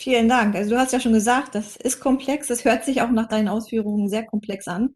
Vielen 0.00 0.28
Dank. 0.28 0.54
Also 0.54 0.70
du 0.70 0.78
hast 0.78 0.92
ja 0.92 1.00
schon 1.00 1.12
gesagt, 1.12 1.56
das 1.56 1.74
ist 1.74 1.98
komplex. 1.98 2.46
Das 2.46 2.64
hört 2.64 2.84
sich 2.84 3.02
auch 3.02 3.10
nach 3.10 3.26
deinen 3.26 3.48
Ausführungen 3.48 4.08
sehr 4.08 4.24
komplex 4.24 4.68
an. 4.68 4.90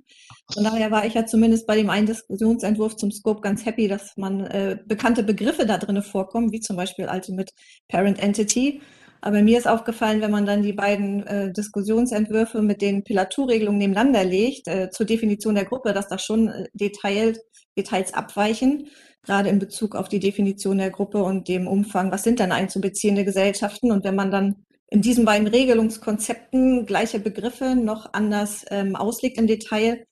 Von 0.54 0.62
daher 0.62 0.92
war 0.92 1.04
ich 1.04 1.14
ja 1.14 1.26
zumindest 1.26 1.66
bei 1.66 1.74
dem 1.74 1.90
einen 1.90 2.06
Diskussionsentwurf 2.06 2.94
zum 2.96 3.10
Scope 3.10 3.40
ganz 3.40 3.66
happy, 3.66 3.88
dass 3.88 4.16
man 4.16 4.46
äh, 4.46 4.78
bekannte 4.86 5.24
Begriffe 5.24 5.66
da 5.66 5.78
drin 5.78 6.00
vorkommen, 6.02 6.52
wie 6.52 6.60
zum 6.60 6.76
Beispiel 6.76 7.08
Ultimate 7.12 7.52
Parent 7.88 8.22
Entity. 8.22 8.80
Aber 9.20 9.42
mir 9.42 9.58
ist 9.58 9.66
aufgefallen, 9.66 10.20
wenn 10.20 10.30
man 10.30 10.46
dann 10.46 10.62
die 10.62 10.72
beiden 10.72 11.26
äh, 11.26 11.52
Diskussionsentwürfe 11.52 12.62
mit 12.62 12.80
den 12.80 13.02
Pilaturregelungen 13.02 13.78
nebeneinander 13.78 14.24
legt, 14.24 14.68
äh, 14.68 14.90
zur 14.90 15.06
Definition 15.06 15.56
der 15.56 15.64
Gruppe, 15.64 15.92
dass 15.94 16.06
da 16.06 16.18
schon 16.18 16.46
äh, 16.46 16.68
Detail, 16.74 17.36
Details 17.76 18.14
abweichen, 18.14 18.86
gerade 19.24 19.48
in 19.48 19.58
Bezug 19.58 19.96
auf 19.96 20.08
die 20.08 20.20
Definition 20.20 20.78
der 20.78 20.90
Gruppe 20.90 21.24
und 21.24 21.48
dem 21.48 21.66
Umfang, 21.66 22.12
was 22.12 22.22
sind 22.22 22.38
dann 22.38 22.52
einzubeziehende 22.52 23.24
Gesellschaften. 23.24 23.90
Und 23.90 24.04
wenn 24.04 24.14
man 24.14 24.30
dann 24.30 24.64
in 24.92 25.00
diesen 25.00 25.24
beiden 25.24 25.46
Regelungskonzepten 25.46 26.84
gleiche 26.84 27.18
Begriffe 27.18 27.74
noch 27.74 28.12
anders 28.12 28.64
ähm, 28.70 28.94
auslegt 28.94 29.38
im 29.38 29.46
Detail, 29.46 30.04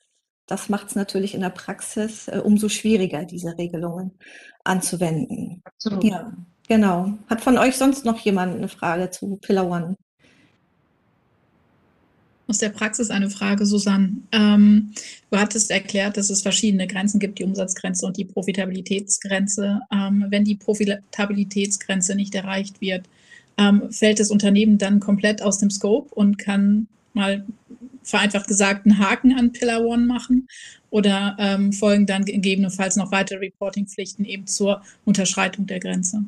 das 0.47 0.69
macht 0.69 0.89
es 0.89 0.95
natürlich 0.97 1.35
in 1.35 1.43
der 1.43 1.51
Praxis 1.51 2.29
äh, 2.29 2.41
umso 2.43 2.69
schwieriger, 2.69 3.25
diese 3.25 3.57
Regelungen 3.59 4.13
anzuwenden. 4.65 5.61
Absolut. 5.65 6.03
Ja, 6.05 6.33
genau. 6.67 7.13
Hat 7.29 7.43
von 7.43 7.59
euch 7.59 7.77
sonst 7.77 8.07
noch 8.07 8.19
jemand 8.21 8.57
eine 8.57 8.69
Frage 8.69 9.11
zu 9.11 9.37
Pillar 9.37 9.71
One? 9.71 9.97
Aus 12.49 12.59
der 12.59 12.71
Praxis 12.71 13.11
eine 13.11 13.31
Frage, 13.31 13.67
Susanne. 13.67 14.17
Ähm, 14.33 14.93
du 15.31 15.39
hattest 15.39 15.71
erklärt, 15.71 16.17
dass 16.17 16.31
es 16.31 16.43
verschiedene 16.43 16.89
Grenzen 16.89 17.21
gibt, 17.21 17.39
die 17.39 17.45
Umsatzgrenze 17.45 18.07
und 18.07 18.17
die 18.17 18.25
Profitabilitätsgrenze. 18.25 19.83
Ähm, 19.93 20.27
wenn 20.31 20.45
die 20.45 20.57
Profitabilitätsgrenze 20.57 22.17
nicht 22.17 22.35
erreicht 22.35 22.81
wird, 22.81 23.05
ähm, 23.61 23.93
fällt 23.93 24.19
das 24.19 24.31
Unternehmen 24.31 24.79
dann 24.79 24.99
komplett 24.99 25.43
aus 25.43 25.59
dem 25.59 25.71
Scope 25.71 26.13
und 26.15 26.39
kann 26.39 26.89
mal 27.13 27.45
vereinfacht 28.03 28.49
gesagt 28.49 28.87
einen 28.87 28.99
Haken 28.99 29.39
an 29.39 29.53
Pillar 29.53 29.85
One 29.85 30.07
machen 30.07 30.49
oder 30.89 31.37
ähm, 31.39 31.73
folgen 31.73 32.07
dann 32.07 32.25
gegebenenfalls 32.25 32.97
noch 32.97 33.13
weitere 33.13 33.39
Reporting-Pflichten 33.39 34.25
eben 34.25 34.47
zur 34.47 34.83
Unterschreitung 35.05 35.67
der 35.67 35.79
Grenze. 35.79 36.25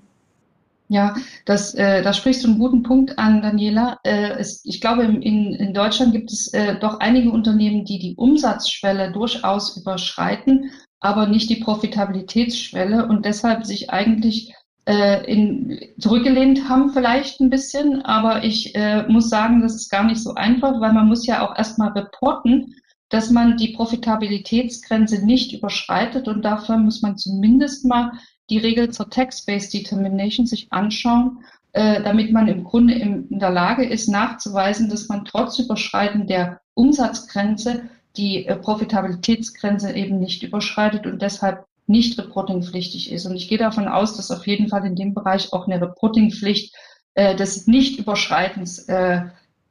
Ja, 0.88 1.16
das, 1.46 1.74
äh, 1.74 2.02
da 2.02 2.12
sprichst 2.12 2.44
du 2.44 2.48
einen 2.48 2.58
guten 2.58 2.82
Punkt 2.82 3.18
an, 3.18 3.40
Daniela. 3.40 3.98
Äh, 4.04 4.32
es, 4.38 4.62
ich 4.66 4.78
glaube, 4.80 5.04
in, 5.04 5.54
in 5.54 5.72
Deutschland 5.72 6.12
gibt 6.12 6.30
es 6.30 6.52
äh, 6.52 6.78
doch 6.78 7.00
einige 7.00 7.30
Unternehmen, 7.30 7.86
die 7.86 7.98
die 7.98 8.14
Umsatzschwelle 8.14 9.10
durchaus 9.10 9.78
überschreiten, 9.78 10.70
aber 11.00 11.26
nicht 11.26 11.48
die 11.48 11.56
Profitabilitätsschwelle 11.56 13.06
und 13.06 13.24
deshalb 13.24 13.64
sich 13.64 13.88
eigentlich 13.88 14.52
äh, 14.86 15.24
in, 15.30 15.78
zurückgelehnt 15.98 16.68
haben 16.68 16.90
vielleicht 16.90 17.40
ein 17.40 17.50
bisschen, 17.50 18.02
aber 18.02 18.44
ich 18.44 18.74
äh, 18.74 19.06
muss 19.08 19.28
sagen, 19.28 19.62
das 19.62 19.74
ist 19.74 19.90
gar 19.90 20.04
nicht 20.04 20.22
so 20.22 20.34
einfach, 20.34 20.80
weil 20.80 20.92
man 20.92 21.08
muss 21.08 21.26
ja 21.26 21.46
auch 21.46 21.56
erstmal 21.56 21.90
reporten, 21.92 22.74
dass 23.08 23.30
man 23.30 23.56
die 23.56 23.74
Profitabilitätsgrenze 23.74 25.24
nicht 25.24 25.52
überschreitet 25.52 26.28
und 26.28 26.42
dafür 26.42 26.78
muss 26.78 27.02
man 27.02 27.16
zumindest 27.16 27.84
mal 27.84 28.12
die 28.50 28.58
Regel 28.58 28.90
zur 28.90 29.08
Tax-Based 29.08 29.72
Determination 29.72 30.46
sich 30.46 30.72
anschauen, 30.72 31.44
äh, 31.72 32.02
damit 32.02 32.32
man 32.32 32.48
im 32.48 32.64
Grunde 32.64 32.94
in, 32.94 33.28
in 33.28 33.38
der 33.38 33.50
Lage 33.50 33.84
ist, 33.84 34.08
nachzuweisen, 34.08 34.88
dass 34.88 35.08
man 35.08 35.24
trotz 35.24 35.58
Überschreiten 35.58 36.26
der 36.26 36.60
Umsatzgrenze 36.74 37.88
die 38.16 38.46
äh, 38.46 38.56
Profitabilitätsgrenze 38.56 39.92
eben 39.92 40.18
nicht 40.18 40.42
überschreitet 40.42 41.06
und 41.06 41.22
deshalb 41.22 41.66
nicht 41.92 42.18
reportingpflichtig 42.18 43.12
ist. 43.12 43.26
Und 43.26 43.36
ich 43.36 43.48
gehe 43.48 43.58
davon 43.58 43.86
aus, 43.86 44.16
dass 44.16 44.32
auf 44.32 44.46
jeden 44.48 44.68
Fall 44.68 44.84
in 44.84 44.96
dem 44.96 45.14
Bereich 45.14 45.52
auch 45.52 45.68
eine 45.68 45.80
Reportingpflicht 45.80 46.74
äh, 47.14 47.36
des 47.36 47.68
Nichtüberschreitens 47.68 48.88
äh, 48.88 49.20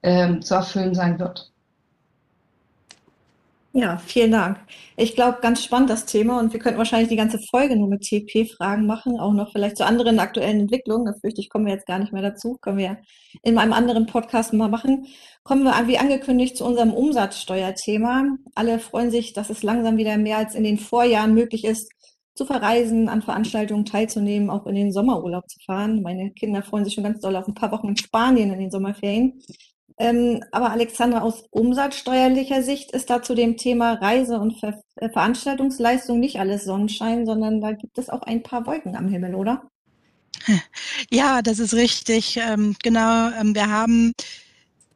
äh, 0.02 0.40
zu 0.40 0.56
erfüllen 0.56 0.96
sein 0.96 1.20
wird. 1.20 1.52
Ja, 3.74 3.98
vielen 4.00 4.32
Dank. 4.32 4.58
Ich 4.98 5.16
glaube, 5.16 5.38
ganz 5.42 5.64
spannend 5.64 5.90
das 5.90 6.06
Thema 6.06 6.42
und 6.42 6.52
wir 6.52 6.60
könnten 6.60 6.78
wahrscheinlich 6.78 7.08
die 7.08 7.16
ganze 7.16 7.40
Folge 7.40 7.78
nur 7.78 7.88
mit 7.88 8.02
TP-Fragen 8.02 8.86
machen, 8.86 9.18
auch 9.18 9.32
noch 9.32 9.54
vielleicht 9.54 9.78
zu 9.78 9.86
anderen 9.86 10.20
aktuellen 10.20 10.60
Entwicklungen. 10.60 11.06
Da 11.06 11.14
fürchte 11.14 11.40
ich, 11.40 11.50
kommen 11.50 11.66
wir 11.68 11.74
jetzt 11.74 11.88
gar 11.88 11.98
nicht 11.98 12.12
mehr 12.12 12.22
dazu. 12.22 12.58
Können 12.60 12.78
wir 12.78 12.98
in 13.44 13.58
einem 13.58 13.72
anderen 13.72 14.08
Podcast 14.08 14.52
mal 14.52 14.68
machen. 14.68 15.08
Kommen 15.44 15.64
wir, 15.64 15.88
wie 15.88 15.98
angekündigt, 15.98 16.58
zu 16.58 16.66
unserem 16.66 16.92
Umsatzsteuerthema. 16.92 18.36
Alle 18.56 18.78
freuen 18.78 19.10
sich, 19.10 19.32
dass 19.32 19.50
es 19.50 19.64
langsam 19.64 19.96
wieder 19.96 20.18
mehr 20.18 20.40
als 20.40 20.54
in 20.54 20.66
den 20.66 20.78
Vorjahren 20.78 21.34
möglich 21.34 21.64
ist, 21.64 21.90
zu 22.34 22.46
verreisen, 22.46 23.10
an 23.10 23.22
Veranstaltungen 23.22 23.86
teilzunehmen, 23.86 24.50
auch 24.50 24.66
in 24.66 24.76
den 24.76 24.92
Sommerurlaub 24.92 25.50
zu 25.50 25.60
fahren. 25.66 26.02
Meine 26.02 26.32
Kinder 26.32 26.64
freuen 26.64 26.86
sich 26.86 26.94
schon 26.94 27.04
ganz 27.04 27.20
doll 27.20 27.36
auf 27.36 27.48
ein 27.48 27.54
paar 27.54 27.72
Wochen 27.72 27.90
in 27.90 27.98
Spanien 27.98 28.52
in 28.52 28.60
den 28.60 28.72
Sommerferien. 28.72 29.42
Ähm, 29.98 30.44
aber 30.52 30.72
Alexandra, 30.72 31.22
aus 31.22 31.44
umsatzsteuerlicher 31.52 32.64
Sicht 32.64 32.92
ist 32.92 33.10
da 33.10 33.22
zu 33.22 33.36
dem 33.36 33.58
Thema 33.58 33.94
Reise- 33.94 34.40
und 34.40 34.60
Ver 34.60 34.82
äh, 34.96 35.10
Veranstaltungsleistung 35.10 36.20
nicht 36.20 36.40
alles 36.40 36.64
Sonnenschein, 36.64 37.26
sondern 37.26 37.62
da 37.62 37.74
gibt 37.74 37.98
es 37.98 38.10
auch 38.10 38.24
ein 38.24 38.42
paar 38.42 38.66
Wolken 38.66 38.96
am 38.96 39.08
Himmel, 39.08 39.36
oder? 39.36 39.70
Ja, 41.12 41.42
das 41.42 41.60
ist 41.60 41.74
richtig. 41.74 42.38
Ähm, 42.38 42.76
genau, 42.82 43.30
ähm, 43.40 43.54
wir 43.54 43.70
haben 43.70 44.14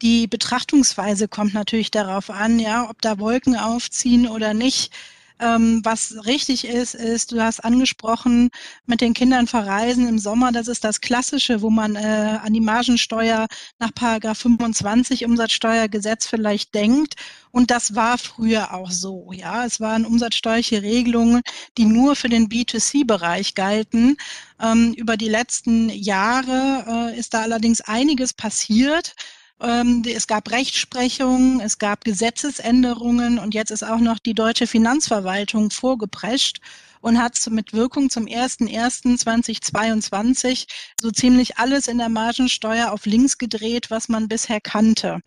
die 0.02 0.28
Betrachtungsweise 0.28 1.28
kommt 1.28 1.54
natürlich 1.54 1.92
darauf 1.92 2.30
an, 2.30 2.60
ja, 2.60 2.90
ob 2.90 3.02
da 3.02 3.20
Wolken 3.20 3.56
aufziehen 3.56 4.28
oder 4.28 4.54
nicht. 4.54 4.92
Ähm, 5.40 5.82
was 5.84 6.26
richtig 6.26 6.66
ist, 6.66 6.96
ist, 6.96 7.32
du 7.32 7.42
hast 7.42 7.60
angesprochen, 7.64 8.50
mit 8.86 9.02
den 9.02 9.14
Kindern 9.14 9.48
verreisen 9.48 10.08
im 10.08 10.18
Sommer, 10.18 10.52
das 10.52 10.68
ist 10.68 10.84
das 10.84 11.02
Klassische, 11.02 11.62
wo 11.62 11.70
man 11.70 11.96
äh, 11.96 12.40
an 12.42 12.54
die 12.54 12.62
Margensteuer 12.62 13.48
nach 13.80 13.94
Paragraph 13.94 14.38
25 14.38 15.26
Umsatzsteuergesetz 15.26 16.26
vielleicht 16.26 16.74
denkt. 16.74 17.16
Und 17.52 17.72
das 17.72 17.96
war 17.96 18.18
früher 18.18 18.74
auch 18.74 18.92
so. 18.92 19.32
Ja, 19.34 19.66
es 19.66 19.80
waren 19.80 20.06
umsatzsteuerliche 20.06 20.82
Regelungen, 20.82 21.42
die 21.78 21.86
nur 21.86 22.16
für 22.16 22.30
den 22.30 22.48
B2C-Bereich 22.48 23.56
galten. 23.56 24.18
Ähm, 24.62 24.94
über 24.94 25.18
die 25.18 25.30
letzten 25.30 25.90
Jahre 25.90 27.12
äh, 27.14 27.20
ist 27.20 27.34
da 27.34 27.42
allerdings 27.42 27.82
einiges 27.82 28.34
passiert. 28.34 29.16
Ähm, 29.62 30.04
es 30.06 30.28
gab 30.28 30.52
Rechtsprechung, 30.52 31.62
es 31.62 31.78
gab 31.78 32.04
Gesetzesänderungen 32.04 33.40
und 33.40 33.54
jetzt 33.54 33.72
ist 33.72 33.84
auch 33.84 34.00
noch 34.00 34.20
die 34.20 34.34
deutsche 34.34 34.68
Finanzverwaltung 34.68 35.72
vorgeprescht 35.72 36.60
und 37.00 37.22
hat 37.22 37.40
mit 37.52 37.72
Wirkung 37.72 38.10
zum 38.10 38.26
01.01.2022 38.26 40.66
so 41.00 41.10
ziemlich 41.12 41.58
alles 41.58 41.88
in 41.88 42.00
der 42.00 42.10
Margensteuer 42.10 42.92
auf 42.92 43.06
links 43.06 43.38
gedreht, 43.38 43.92
was 43.92 44.10
man 44.10 44.28
bisher 44.28 44.60
kannte. 44.60 45.22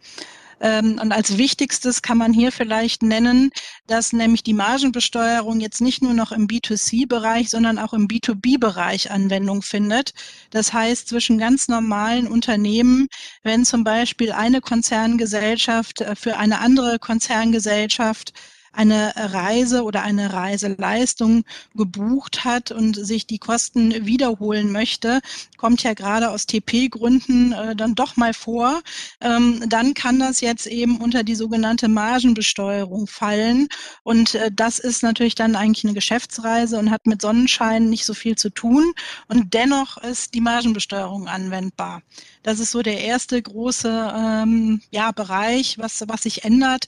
Ähm, 0.60 0.98
und 1.00 1.12
als 1.12 1.38
wichtigstes 1.38 2.02
kann 2.02 2.18
man 2.18 2.32
hier 2.32 2.52
vielleicht 2.52 3.02
nennen, 3.02 3.50
dass 3.86 4.12
nämlich 4.12 4.42
die 4.42 4.54
Margenbesteuerung 4.54 5.60
jetzt 5.60 5.80
nicht 5.80 6.02
nur 6.02 6.14
noch 6.14 6.32
im 6.32 6.46
B2C-Bereich, 6.48 7.50
sondern 7.50 7.78
auch 7.78 7.92
im 7.92 8.08
B2B-Bereich 8.08 9.10
Anwendung 9.10 9.62
findet. 9.62 10.12
Das 10.50 10.72
heißt, 10.72 11.08
zwischen 11.08 11.38
ganz 11.38 11.68
normalen 11.68 12.26
Unternehmen, 12.26 13.08
wenn 13.42 13.64
zum 13.64 13.84
Beispiel 13.84 14.32
eine 14.32 14.60
Konzerngesellschaft 14.60 16.00
äh, 16.00 16.16
für 16.16 16.36
eine 16.36 16.60
andere 16.60 16.98
Konzerngesellschaft 16.98 18.32
eine 18.78 19.12
Reise 19.16 19.82
oder 19.82 20.02
eine 20.04 20.32
Reiseleistung 20.32 21.44
gebucht 21.74 22.44
hat 22.44 22.70
und 22.70 22.94
sich 22.94 23.26
die 23.26 23.40
Kosten 23.40 24.06
wiederholen 24.06 24.70
möchte, 24.70 25.20
kommt 25.56 25.82
ja 25.82 25.94
gerade 25.94 26.30
aus 26.30 26.46
TP-Gründen 26.46 27.52
äh, 27.52 27.74
dann 27.74 27.96
doch 27.96 28.16
mal 28.16 28.32
vor, 28.32 28.80
ähm, 29.20 29.64
dann 29.68 29.94
kann 29.94 30.20
das 30.20 30.40
jetzt 30.40 30.68
eben 30.68 30.98
unter 30.98 31.24
die 31.24 31.34
sogenannte 31.34 31.88
Margenbesteuerung 31.88 33.08
fallen. 33.08 33.66
Und 34.04 34.36
äh, 34.36 34.52
das 34.54 34.78
ist 34.78 35.02
natürlich 35.02 35.34
dann 35.34 35.56
eigentlich 35.56 35.84
eine 35.84 35.94
Geschäftsreise 35.94 36.78
und 36.78 36.92
hat 36.92 37.04
mit 37.04 37.20
Sonnenschein 37.20 37.90
nicht 37.90 38.04
so 38.04 38.14
viel 38.14 38.36
zu 38.36 38.48
tun. 38.48 38.92
Und 39.26 39.54
dennoch 39.54 39.96
ist 39.98 40.34
die 40.34 40.40
Margenbesteuerung 40.40 41.26
anwendbar. 41.26 42.02
Das 42.44 42.60
ist 42.60 42.70
so 42.70 42.82
der 42.82 43.00
erste 43.00 43.42
große 43.42 44.12
ähm, 44.16 44.82
ja, 44.92 45.10
Bereich, 45.10 45.78
was, 45.78 46.04
was 46.06 46.22
sich 46.22 46.44
ändert. 46.44 46.86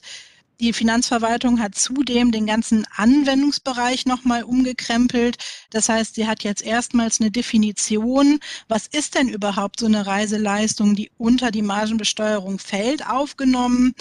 Die 0.61 0.73
Finanzverwaltung 0.73 1.59
hat 1.59 1.73
zudem 1.73 2.31
den 2.31 2.45
ganzen 2.45 2.85
Anwendungsbereich 2.95 4.05
nochmal 4.05 4.43
umgekrempelt. 4.43 5.37
Das 5.71 5.89
heißt, 5.89 6.13
sie 6.13 6.27
hat 6.27 6.43
jetzt 6.43 6.61
erstmals 6.61 7.19
eine 7.19 7.31
Definition, 7.31 8.39
was 8.67 8.85
ist 8.85 9.15
denn 9.15 9.27
überhaupt 9.27 9.79
so 9.79 9.87
eine 9.87 10.05
Reiseleistung, 10.05 10.95
die 10.95 11.09
unter 11.17 11.49
die 11.49 11.63
Margenbesteuerung 11.63 12.59
fällt, 12.59 13.09
aufgenommen. 13.09 13.95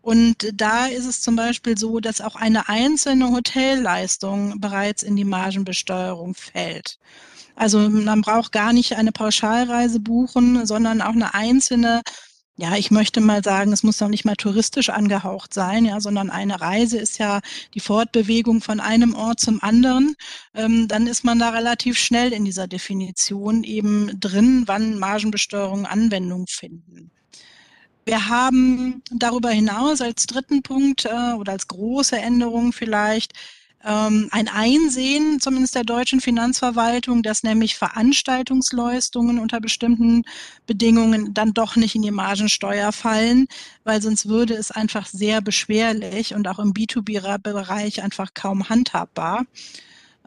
Und 0.00 0.50
da 0.54 0.86
ist 0.86 1.04
es 1.04 1.20
zum 1.20 1.36
Beispiel 1.36 1.76
so, 1.76 2.00
dass 2.00 2.22
auch 2.22 2.36
eine 2.36 2.70
einzelne 2.70 3.30
Hotelleistung 3.30 4.58
bereits 4.58 5.02
in 5.02 5.16
die 5.16 5.24
Margenbesteuerung 5.24 6.34
fällt. 6.34 6.98
Also 7.56 7.90
man 7.90 8.22
braucht 8.22 8.52
gar 8.52 8.72
nicht 8.72 8.96
eine 8.96 9.12
Pauschalreise 9.12 10.00
buchen, 10.00 10.64
sondern 10.64 11.02
auch 11.02 11.12
eine 11.12 11.34
einzelne 11.34 12.00
ja, 12.58 12.74
ich 12.76 12.90
möchte 12.90 13.20
mal 13.20 13.44
sagen, 13.44 13.72
es 13.72 13.82
muss 13.82 13.98
doch 13.98 14.08
nicht 14.08 14.24
mal 14.24 14.34
touristisch 14.34 14.88
angehaucht 14.88 15.52
sein, 15.52 15.84
ja, 15.84 16.00
sondern 16.00 16.30
eine 16.30 16.58
Reise 16.60 16.98
ist 16.98 17.18
ja 17.18 17.40
die 17.74 17.80
Fortbewegung 17.80 18.62
von 18.62 18.80
einem 18.80 19.14
Ort 19.14 19.40
zum 19.40 19.62
anderen. 19.62 20.14
Ähm, 20.54 20.88
dann 20.88 21.06
ist 21.06 21.22
man 21.22 21.38
da 21.38 21.50
relativ 21.50 21.98
schnell 21.98 22.32
in 22.32 22.46
dieser 22.46 22.66
Definition 22.66 23.62
eben 23.62 24.18
drin, 24.18 24.62
wann 24.66 24.98
Margenbesteuerung 24.98 25.84
Anwendung 25.84 26.46
finden. 26.46 27.10
Wir 28.06 28.28
haben 28.28 29.02
darüber 29.10 29.50
hinaus 29.50 30.00
als 30.00 30.26
dritten 30.26 30.62
Punkt 30.62 31.04
äh, 31.04 31.34
oder 31.34 31.52
als 31.52 31.68
große 31.68 32.16
Änderung 32.16 32.72
vielleicht 32.72 33.32
ähm, 33.84 34.28
ein 34.30 34.48
Einsehen, 34.48 35.40
zumindest 35.40 35.74
der 35.74 35.84
deutschen 35.84 36.20
Finanzverwaltung, 36.20 37.22
dass 37.22 37.42
nämlich 37.42 37.76
Veranstaltungsleistungen 37.76 39.38
unter 39.38 39.60
bestimmten 39.60 40.24
Bedingungen 40.66 41.34
dann 41.34 41.54
doch 41.54 41.76
nicht 41.76 41.94
in 41.94 42.02
die 42.02 42.10
Margensteuer 42.10 42.92
fallen, 42.92 43.46
weil 43.84 44.02
sonst 44.02 44.28
würde 44.28 44.54
es 44.54 44.70
einfach 44.70 45.06
sehr 45.06 45.40
beschwerlich 45.40 46.34
und 46.34 46.48
auch 46.48 46.58
im 46.58 46.72
B2B-Bereich 46.72 48.02
einfach 48.02 48.34
kaum 48.34 48.68
handhabbar. 48.68 49.44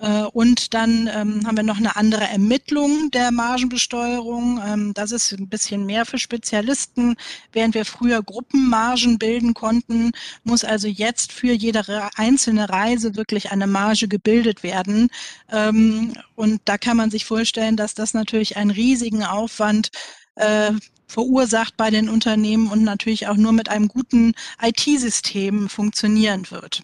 Äh, 0.01 0.23
und 0.23 0.73
dann 0.73 1.09
ähm, 1.13 1.45
haben 1.45 1.57
wir 1.57 1.63
noch 1.63 1.77
eine 1.77 1.95
andere 1.95 2.23
Ermittlung 2.23 3.11
der 3.11 3.31
Margenbesteuerung. 3.31 4.61
Ähm, 4.65 4.93
das 4.93 5.11
ist 5.11 5.31
ein 5.33 5.49
bisschen 5.49 5.85
mehr 5.85 6.05
für 6.05 6.17
Spezialisten. 6.17 7.15
Während 7.51 7.75
wir 7.75 7.85
früher 7.85 8.23
Gruppenmargen 8.23 9.19
bilden 9.19 9.53
konnten, 9.53 10.11
muss 10.43 10.63
also 10.63 10.87
jetzt 10.87 11.31
für 11.31 11.53
jede 11.53 11.83
einzelne 12.15 12.69
Reise 12.69 13.15
wirklich 13.15 13.51
eine 13.51 13.67
Marge 13.67 14.07
gebildet 14.07 14.63
werden. 14.63 15.09
Ähm, 15.51 16.13
und 16.35 16.61
da 16.65 16.77
kann 16.77 16.97
man 16.97 17.11
sich 17.11 17.25
vorstellen, 17.25 17.75
dass 17.75 17.93
das 17.93 18.13
natürlich 18.13 18.57
einen 18.57 18.71
riesigen 18.71 19.23
Aufwand 19.23 19.89
äh, 20.35 20.71
verursacht 21.07 21.75
bei 21.75 21.89
den 21.89 22.07
Unternehmen 22.07 22.69
und 22.69 22.83
natürlich 22.83 23.27
auch 23.27 23.35
nur 23.35 23.51
mit 23.51 23.69
einem 23.69 23.87
guten 23.87 24.33
IT-System 24.61 25.67
funktionieren 25.67 26.49
wird. 26.51 26.83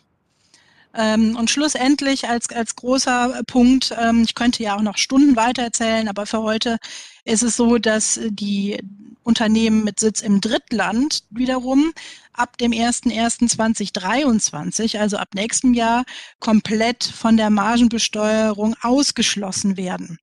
Ähm, 0.95 1.35
und 1.35 1.49
schlussendlich 1.49 2.29
als, 2.29 2.49
als 2.49 2.75
großer 2.75 3.41
Punkt, 3.47 3.93
ähm, 3.99 4.21
ich 4.23 4.35
könnte 4.35 4.61
ja 4.63 4.77
auch 4.77 4.81
noch 4.81 4.97
Stunden 4.97 5.35
weiter 5.35 5.63
erzählen, 5.63 6.07
aber 6.07 6.25
für 6.25 6.41
heute 6.41 6.77
ist 7.25 7.43
es 7.43 7.57
so, 7.57 7.77
dass 7.77 8.17
die 8.29 8.79
Unternehmen 9.23 9.83
mit 9.83 9.99
Sitz 9.99 10.21
im 10.21 10.39
Drittland 10.39 11.25
wiederum 11.31 11.91
ab 12.31 12.57
dem 12.57 12.71
01.01.2023, 12.71 14.97
also 14.99 15.17
ab 15.17 15.29
nächstem 15.33 15.73
Jahr, 15.73 16.05
komplett 16.39 17.03
von 17.03 17.35
der 17.35 17.49
Margenbesteuerung 17.49 18.75
ausgeschlossen 18.81 19.75
werden. 19.77 20.19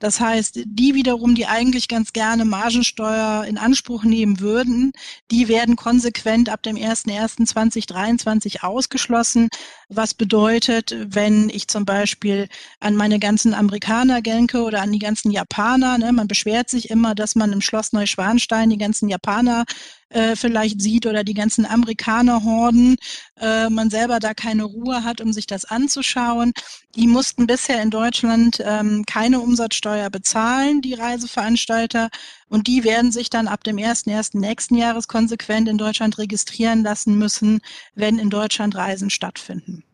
Das 0.00 0.18
heißt, 0.18 0.60
die 0.64 0.94
wiederum, 0.94 1.34
die 1.34 1.46
eigentlich 1.46 1.86
ganz 1.86 2.14
gerne 2.14 2.46
Margensteuer 2.46 3.44
in 3.46 3.58
Anspruch 3.58 4.02
nehmen 4.02 4.40
würden, 4.40 4.92
die 5.30 5.46
werden 5.46 5.76
konsequent 5.76 6.48
ab 6.48 6.62
dem 6.62 6.76
01.01.2023 6.76 8.62
ausgeschlossen. 8.62 9.50
Was 9.92 10.14
bedeutet, 10.14 10.94
wenn 10.96 11.48
ich 11.48 11.66
zum 11.66 11.84
Beispiel 11.84 12.48
an 12.78 12.94
meine 12.94 13.18
ganzen 13.18 13.54
Amerikaner 13.54 14.22
denke 14.22 14.62
oder 14.62 14.82
an 14.82 14.92
die 14.92 15.00
ganzen 15.00 15.32
Japaner, 15.32 15.98
ne, 15.98 16.12
man 16.12 16.28
beschwert 16.28 16.70
sich 16.70 16.90
immer, 16.90 17.16
dass 17.16 17.34
man 17.34 17.52
im 17.52 17.60
Schloss 17.60 17.92
Neuschwanstein 17.92 18.70
die 18.70 18.78
ganzen 18.78 19.08
Japaner 19.08 19.64
äh, 20.10 20.36
vielleicht 20.36 20.80
sieht 20.80 21.06
oder 21.06 21.24
die 21.24 21.34
ganzen 21.34 21.66
Amerikaner-Horden, 21.66 22.96
äh, 23.40 23.68
man 23.68 23.90
selber 23.90 24.20
da 24.20 24.32
keine 24.32 24.62
Ruhe 24.62 25.02
hat, 25.02 25.20
um 25.20 25.32
sich 25.32 25.48
das 25.48 25.64
anzuschauen. 25.64 26.52
Die 26.94 27.08
mussten 27.08 27.48
bisher 27.48 27.82
in 27.82 27.90
Deutschland 27.90 28.62
ähm, 28.64 29.04
keine 29.06 29.40
Umsatzsteuer 29.40 30.08
bezahlen, 30.10 30.82
die 30.82 30.94
Reiseveranstalter. 30.94 32.10
Und 32.50 32.66
die 32.66 32.84
werden 32.84 33.12
sich 33.12 33.30
dann 33.30 33.48
ab 33.48 33.64
dem 33.64 33.76
1.1. 33.76 34.36
nächsten 34.38 34.74
Jahres 34.74 35.08
konsequent 35.08 35.68
in 35.68 35.78
Deutschland 35.78 36.18
registrieren 36.18 36.82
lassen 36.82 37.16
müssen, 37.16 37.60
wenn 37.94 38.18
in 38.18 38.28
Deutschland 38.28 38.74
Reisen 38.74 39.08
stattfinden. 39.08 39.84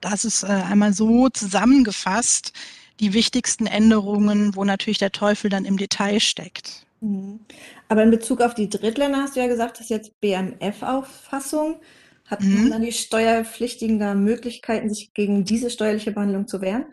Das 0.00 0.24
ist 0.24 0.44
äh, 0.44 0.46
einmal 0.46 0.92
so 0.92 1.28
zusammengefasst 1.28 2.52
die 3.00 3.12
wichtigsten 3.12 3.66
Änderungen, 3.66 4.54
wo 4.54 4.64
natürlich 4.64 4.98
der 4.98 5.10
Teufel 5.10 5.50
dann 5.50 5.64
im 5.64 5.76
Detail 5.76 6.20
steckt. 6.20 6.86
Mhm. 7.00 7.40
Aber 7.88 8.04
in 8.04 8.10
Bezug 8.10 8.40
auf 8.40 8.54
die 8.54 8.70
Drittländer 8.70 9.18
hast 9.18 9.34
du 9.34 9.40
ja 9.40 9.48
gesagt, 9.48 9.78
das 9.78 9.86
ist 9.86 9.90
jetzt 9.90 10.20
BMF-Auffassung. 10.20 11.80
Hat 12.26 12.40
mhm. 12.42 12.70
dann 12.70 12.82
die 12.82 12.92
Steuerpflichtigen 12.92 13.98
da 13.98 14.14
Möglichkeiten, 14.14 14.88
sich 14.88 15.12
gegen 15.12 15.44
diese 15.44 15.70
steuerliche 15.70 16.12
Behandlung 16.12 16.46
zu 16.46 16.60
wehren? 16.60 16.86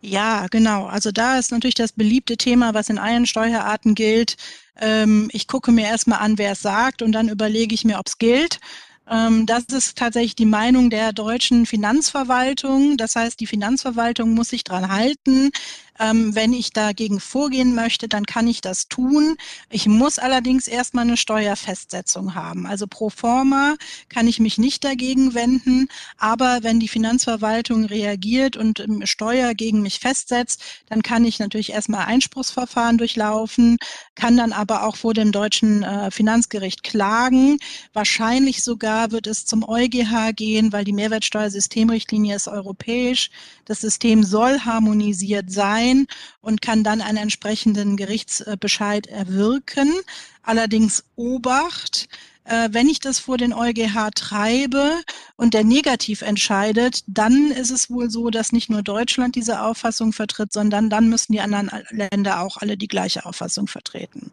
Ja, 0.00 0.46
genau. 0.50 0.86
Also 0.86 1.10
da 1.12 1.38
ist 1.38 1.52
natürlich 1.52 1.74
das 1.74 1.92
beliebte 1.92 2.36
Thema, 2.36 2.74
was 2.74 2.88
in 2.88 2.98
allen 2.98 3.26
Steuerarten 3.26 3.94
gilt. 3.94 4.36
Ähm, 4.80 5.28
ich 5.32 5.46
gucke 5.46 5.72
mir 5.72 5.86
erstmal 5.86 6.20
an, 6.20 6.38
wer 6.38 6.52
es 6.52 6.62
sagt 6.62 7.02
und 7.02 7.12
dann 7.12 7.28
überlege 7.28 7.74
ich 7.74 7.84
mir, 7.84 7.98
ob 7.98 8.06
es 8.08 8.18
gilt. 8.18 8.60
Ähm, 9.10 9.44
das 9.46 9.64
ist 9.64 9.98
tatsächlich 9.98 10.36
die 10.36 10.46
Meinung 10.46 10.88
der 10.88 11.12
deutschen 11.12 11.66
Finanzverwaltung. 11.66 12.96
Das 12.96 13.16
heißt, 13.16 13.40
die 13.40 13.46
Finanzverwaltung 13.46 14.30
muss 14.32 14.50
sich 14.50 14.64
dran 14.64 14.88
halten, 14.90 15.50
ähm, 16.00 16.34
wenn 16.34 16.52
ich 16.54 16.72
dagegen 16.72 17.20
vorgehen 17.20 17.74
möchte, 17.74 18.08
dann 18.08 18.24
kann 18.24 18.48
ich 18.48 18.62
das 18.62 18.88
tun. 18.88 19.36
Ich 19.68 19.86
muss 19.86 20.18
allerdings 20.18 20.66
erstmal 20.66 21.04
eine 21.04 21.18
Steuerfestsetzung 21.18 22.34
haben. 22.34 22.66
Also 22.66 22.86
pro 22.86 23.10
forma 23.10 23.76
kann 24.08 24.26
ich 24.26 24.40
mich 24.40 24.56
nicht 24.56 24.82
dagegen 24.82 25.34
wenden. 25.34 25.88
Aber 26.16 26.60
wenn 26.62 26.80
die 26.80 26.88
Finanzverwaltung 26.88 27.84
reagiert 27.84 28.56
und 28.56 28.80
ähm, 28.80 29.02
Steuer 29.04 29.54
gegen 29.54 29.82
mich 29.82 30.00
festsetzt, 30.00 30.62
dann 30.88 31.02
kann 31.02 31.24
ich 31.24 31.38
natürlich 31.38 31.72
erstmal 31.72 32.06
Einspruchsverfahren 32.06 32.96
durchlaufen, 32.96 33.76
kann 34.14 34.38
dann 34.38 34.52
aber 34.52 34.84
auch 34.84 34.96
vor 34.96 35.12
dem 35.12 35.32
deutschen 35.32 35.82
äh, 35.82 36.10
Finanzgericht 36.10 36.82
klagen. 36.82 37.58
Wahrscheinlich 37.92 38.64
sogar 38.64 39.10
wird 39.10 39.26
es 39.26 39.44
zum 39.44 39.68
EuGH 39.68 40.32
gehen, 40.34 40.72
weil 40.72 40.84
die 40.84 40.94
Mehrwertsteuersystemrichtlinie 40.94 42.36
ist 42.36 42.48
europäisch. 42.48 43.30
Das 43.66 43.82
System 43.82 44.24
soll 44.24 44.60
harmonisiert 44.60 45.50
sein 45.50 45.89
ein 45.90 46.06
und 46.40 46.62
kann 46.62 46.84
dann 46.84 47.00
einen 47.00 47.18
entsprechenden 47.18 47.96
Gerichtsbescheid 47.96 49.06
erwirken. 49.06 49.92
Allerdings 50.42 51.04
Obacht, 51.16 52.08
äh, 52.44 52.68
wenn 52.72 52.88
ich 52.88 53.00
das 53.00 53.18
vor 53.18 53.38
den 53.38 53.52
EuGH 53.52 54.10
treibe 54.14 55.00
und 55.36 55.54
der 55.54 55.64
negativ 55.64 56.22
entscheidet, 56.22 57.04
dann 57.06 57.50
ist 57.50 57.70
es 57.70 57.90
wohl 57.90 58.10
so, 58.10 58.30
dass 58.30 58.52
nicht 58.52 58.70
nur 58.70 58.82
Deutschland 58.82 59.36
diese 59.36 59.62
Auffassung 59.62 60.12
vertritt, 60.12 60.52
sondern 60.52 60.90
dann 60.90 61.08
müssen 61.08 61.32
die 61.32 61.40
anderen 61.40 61.70
Länder 61.90 62.40
auch 62.40 62.56
alle 62.56 62.76
die 62.76 62.88
gleiche 62.88 63.24
Auffassung 63.26 63.66
vertreten. 63.66 64.32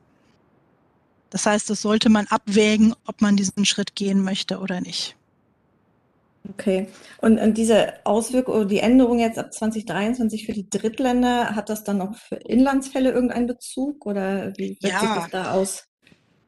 Das 1.29 1.45
heißt, 1.45 1.69
das 1.69 1.81
sollte 1.81 2.09
man 2.09 2.27
abwägen, 2.27 2.95
ob 3.05 3.21
man 3.21 3.35
diesen 3.35 3.65
Schritt 3.65 3.95
gehen 3.95 4.23
möchte 4.23 4.59
oder 4.59 4.81
nicht. 4.81 5.15
Okay. 6.49 6.87
Und, 7.21 7.39
und 7.39 7.57
diese 7.57 7.93
Auswirkung, 8.05 8.67
die 8.67 8.79
Änderung 8.79 9.19
jetzt 9.19 9.37
ab 9.37 9.53
2023 9.53 10.45
für 10.45 10.53
die 10.53 10.69
Drittländer, 10.69 11.55
hat 11.55 11.69
das 11.69 11.83
dann 11.83 12.01
auch 12.01 12.15
für 12.15 12.35
Inlandsfälle 12.35 13.11
irgendeinen 13.11 13.47
Bezug 13.47 14.05
oder 14.05 14.53
wie 14.57 14.77
wirkt 14.81 14.99
sich 14.99 15.09
das 15.09 15.29
da 15.31 15.51
aus? 15.51 15.83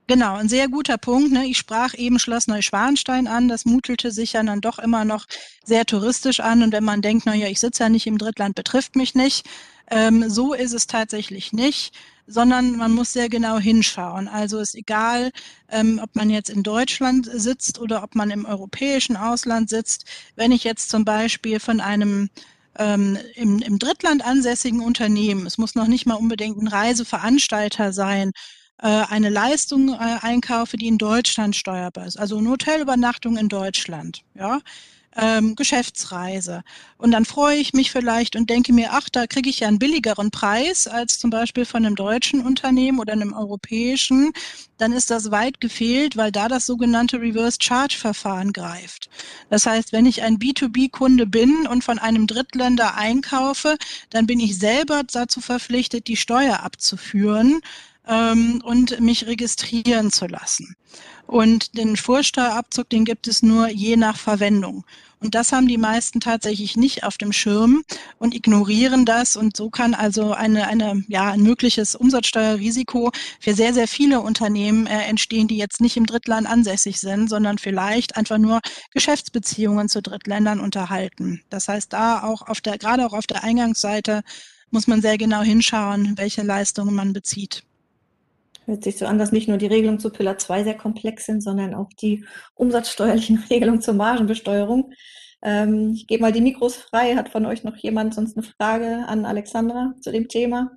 Genau, 0.07 0.37
ein 0.37 0.49
sehr 0.49 0.67
guter 0.69 0.97
Punkt. 0.97 1.31
Ne? 1.31 1.45
Ich 1.45 1.59
sprach 1.59 1.93
eben 1.93 2.17
Schloss 2.17 2.47
Neuschwanstein 2.47 3.27
an. 3.27 3.47
Das 3.47 3.65
mutelte 3.65 4.11
sich 4.11 4.33
ja 4.33 4.41
dann 4.41 4.59
doch 4.59 4.79
immer 4.79 5.05
noch 5.05 5.27
sehr 5.63 5.85
touristisch 5.85 6.39
an. 6.39 6.63
Und 6.63 6.71
wenn 6.71 6.83
man 6.83 7.03
denkt, 7.03 7.27
na 7.27 7.35
ja, 7.35 7.47
ich 7.47 7.59
sitze 7.59 7.83
ja 7.83 7.89
nicht 7.89 8.07
im 8.07 8.17
Drittland, 8.17 8.55
betrifft 8.55 8.95
mich 8.95 9.13
nicht. 9.13 9.47
Ähm, 9.91 10.27
so 10.27 10.53
ist 10.53 10.73
es 10.73 10.87
tatsächlich 10.87 11.53
nicht 11.53 11.93
sondern 12.29 12.77
man 12.77 12.91
muss 12.93 13.11
sehr 13.11 13.27
genau 13.27 13.57
hinschauen. 13.57 14.27
Also 14.27 14.59
ist 14.59 14.75
egal, 14.75 15.31
ähm, 15.69 15.99
ob 16.01 16.15
man 16.15 16.29
jetzt 16.29 16.49
in 16.49 16.63
Deutschland 16.63 17.29
sitzt 17.31 17.79
oder 17.79 18.03
ob 18.03 18.15
man 18.15 18.29
im 18.29 18.45
europäischen 18.45 19.17
Ausland 19.17 19.69
sitzt. 19.69 20.05
Wenn 20.35 20.51
ich 20.51 20.63
jetzt 20.63 20.89
zum 20.89 21.03
Beispiel 21.05 21.59
von 21.59 21.81
einem 21.81 22.29
ähm, 22.77 23.17
im, 23.35 23.59
im 23.59 23.79
Drittland 23.79 24.25
ansässigen 24.25 24.81
Unternehmen, 24.81 25.45
es 25.45 25.57
muss 25.57 25.75
noch 25.75 25.87
nicht 25.87 26.05
mal 26.05 26.15
unbedingt 26.15 26.61
ein 26.61 26.67
Reiseveranstalter 26.67 27.91
sein, 27.93 28.31
äh, 28.81 28.87
eine 28.87 29.29
Leistung 29.29 29.89
äh, 29.89 30.17
einkaufe, 30.21 30.77
die 30.77 30.87
in 30.87 30.97
Deutschland 30.97 31.55
steuerbar 31.55 32.05
ist, 32.05 32.17
also 32.17 32.37
eine 32.37 32.49
Hotelübernachtung 32.49 33.37
in 33.37 33.49
Deutschland, 33.49 34.21
ja, 34.35 34.59
ähm, 35.21 35.55
Geschäftsreise. 35.55 36.63
Und 36.97 37.11
dann 37.11 37.25
freue 37.25 37.57
ich 37.57 37.73
mich 37.73 37.91
vielleicht 37.91 38.35
und 38.35 38.49
denke 38.49 38.73
mir, 38.73 38.89
ach, 38.91 39.09
da 39.09 39.27
kriege 39.27 39.49
ich 39.49 39.61
ja 39.61 39.67
einen 39.67 39.79
billigeren 39.79 40.31
Preis 40.31 40.87
als 40.87 41.19
zum 41.19 41.29
Beispiel 41.29 41.65
von 41.65 41.85
einem 41.85 41.95
deutschen 41.95 42.45
Unternehmen 42.45 42.99
oder 42.99 43.13
einem 43.13 43.33
europäischen. 43.33 44.31
Dann 44.77 44.91
ist 44.93 45.11
das 45.11 45.31
weit 45.31 45.61
gefehlt, 45.61 46.17
weil 46.17 46.31
da 46.31 46.47
das 46.47 46.65
sogenannte 46.65 47.19
Reverse 47.19 47.57
Charge 47.61 47.97
Verfahren 47.97 48.53
greift. 48.53 49.09
Das 49.49 49.65
heißt, 49.65 49.91
wenn 49.91 50.05
ich 50.05 50.21
ein 50.21 50.37
B2B-Kunde 50.37 51.25
bin 51.25 51.67
und 51.67 51.83
von 51.83 51.99
einem 51.99 52.27
Drittländer 52.27 52.95
einkaufe, 52.95 53.77
dann 54.09 54.25
bin 54.25 54.39
ich 54.39 54.57
selber 54.57 55.03
dazu 55.03 55.41
verpflichtet, 55.41 56.07
die 56.07 56.17
Steuer 56.17 56.61
abzuführen 56.61 57.61
ähm, 58.09 58.61
und 58.63 58.99
mich 58.99 59.27
registrieren 59.27 60.11
zu 60.11 60.25
lassen. 60.25 60.75
Und 61.27 61.77
den 61.77 61.95
Vorsteuerabzug, 61.95 62.89
den 62.89 63.05
gibt 63.05 63.27
es 63.27 63.43
nur 63.43 63.69
je 63.69 63.95
nach 63.95 64.17
Verwendung. 64.17 64.83
Und 65.19 65.35
das 65.35 65.51
haben 65.51 65.67
die 65.67 65.77
meisten 65.77 66.21
tatsächlich 66.21 66.75
nicht 66.77 67.03
auf 67.03 67.17
dem 67.17 67.33
Schirm 67.33 67.83
und 68.17 68.33
ignorieren 68.33 69.05
das. 69.05 69.35
Und 69.35 69.55
so 69.55 69.69
kann 69.69 69.93
also 69.93 70.33
eine, 70.33 70.67
eine, 70.67 71.03
ja, 71.07 71.29
ein 71.31 71.43
mögliches 71.43 71.93
Umsatzsteuerrisiko 71.93 73.11
für 73.39 73.53
sehr, 73.53 73.73
sehr 73.73 73.87
viele 73.87 74.21
Unternehmen 74.21 74.87
äh, 74.87 75.03
entstehen, 75.03 75.47
die 75.47 75.57
jetzt 75.57 75.81
nicht 75.81 75.97
im 75.97 76.05
Drittland 76.05 76.47
ansässig 76.47 76.99
sind, 76.99 77.29
sondern 77.29 77.57
vielleicht 77.57 78.17
einfach 78.17 78.37
nur 78.37 78.59
Geschäftsbeziehungen 78.91 79.89
zu 79.89 80.01
Drittländern 80.01 80.59
unterhalten. 80.59 81.43
Das 81.49 81.67
heißt, 81.67 81.93
da 81.93 82.23
auch 82.23 82.47
auf 82.47 82.61
der, 82.61 82.77
gerade 82.77 83.05
auch 83.05 83.13
auf 83.13 83.27
der 83.27 83.43
Eingangsseite 83.43 84.23
muss 84.71 84.87
man 84.87 85.01
sehr 85.01 85.17
genau 85.17 85.41
hinschauen, 85.41 86.17
welche 86.17 86.43
Leistungen 86.43 86.95
man 86.95 87.13
bezieht. 87.13 87.63
Hört 88.69 88.83
sich 88.83 88.99
so 88.99 89.07
an, 89.07 89.17
dass 89.17 89.31
nicht 89.31 89.47
nur 89.47 89.57
die 89.57 89.65
Regelungen 89.65 89.99
zu 89.99 90.11
Pillar 90.11 90.37
2 90.37 90.63
sehr 90.63 90.77
komplex 90.77 91.25
sind, 91.25 91.41
sondern 91.41 91.73
auch 91.73 91.89
die 91.99 92.23
umsatzsteuerlichen 92.53 93.43
Regelungen 93.49 93.81
zur 93.81 93.95
Margenbesteuerung. 93.95 94.93
Ähm, 95.41 95.93
ich 95.95 96.05
gebe 96.05 96.21
mal 96.21 96.31
die 96.31 96.41
Mikros 96.41 96.75
frei. 96.75 97.15
Hat 97.15 97.29
von 97.29 97.47
euch 97.47 97.63
noch 97.63 97.75
jemand 97.77 98.13
sonst 98.13 98.37
eine 98.37 98.45
Frage 98.45 99.05
an 99.07 99.25
Alexandra 99.25 99.95
zu 100.01 100.11
dem 100.11 100.27
Thema? 100.27 100.71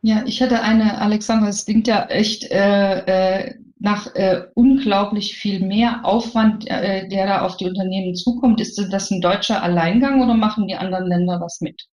Ja, 0.00 0.22
ich 0.24 0.40
hätte 0.40 0.62
eine, 0.62 1.02
Alexandra, 1.02 1.48
es 1.48 1.66
klingt 1.66 1.86
ja 1.86 2.06
echt 2.06 2.50
äh, 2.50 3.00
äh, 3.00 3.54
nach 3.78 4.14
äh, 4.14 4.44
unglaublich 4.54 5.36
viel 5.36 5.60
mehr 5.60 6.04
Aufwand, 6.04 6.66
äh, 6.66 7.08
der 7.08 7.26
da 7.26 7.42
auf 7.42 7.58
die 7.58 7.66
Unternehmen 7.66 8.14
zukommt. 8.14 8.60
Ist 8.60 8.82
das 8.90 9.10
ein 9.10 9.20
deutscher 9.20 9.62
Alleingang 9.62 10.22
oder 10.22 10.34
machen 10.34 10.66
die 10.66 10.76
anderen 10.76 11.08
Länder 11.08 11.42
was 11.42 11.60
mit? 11.60 11.88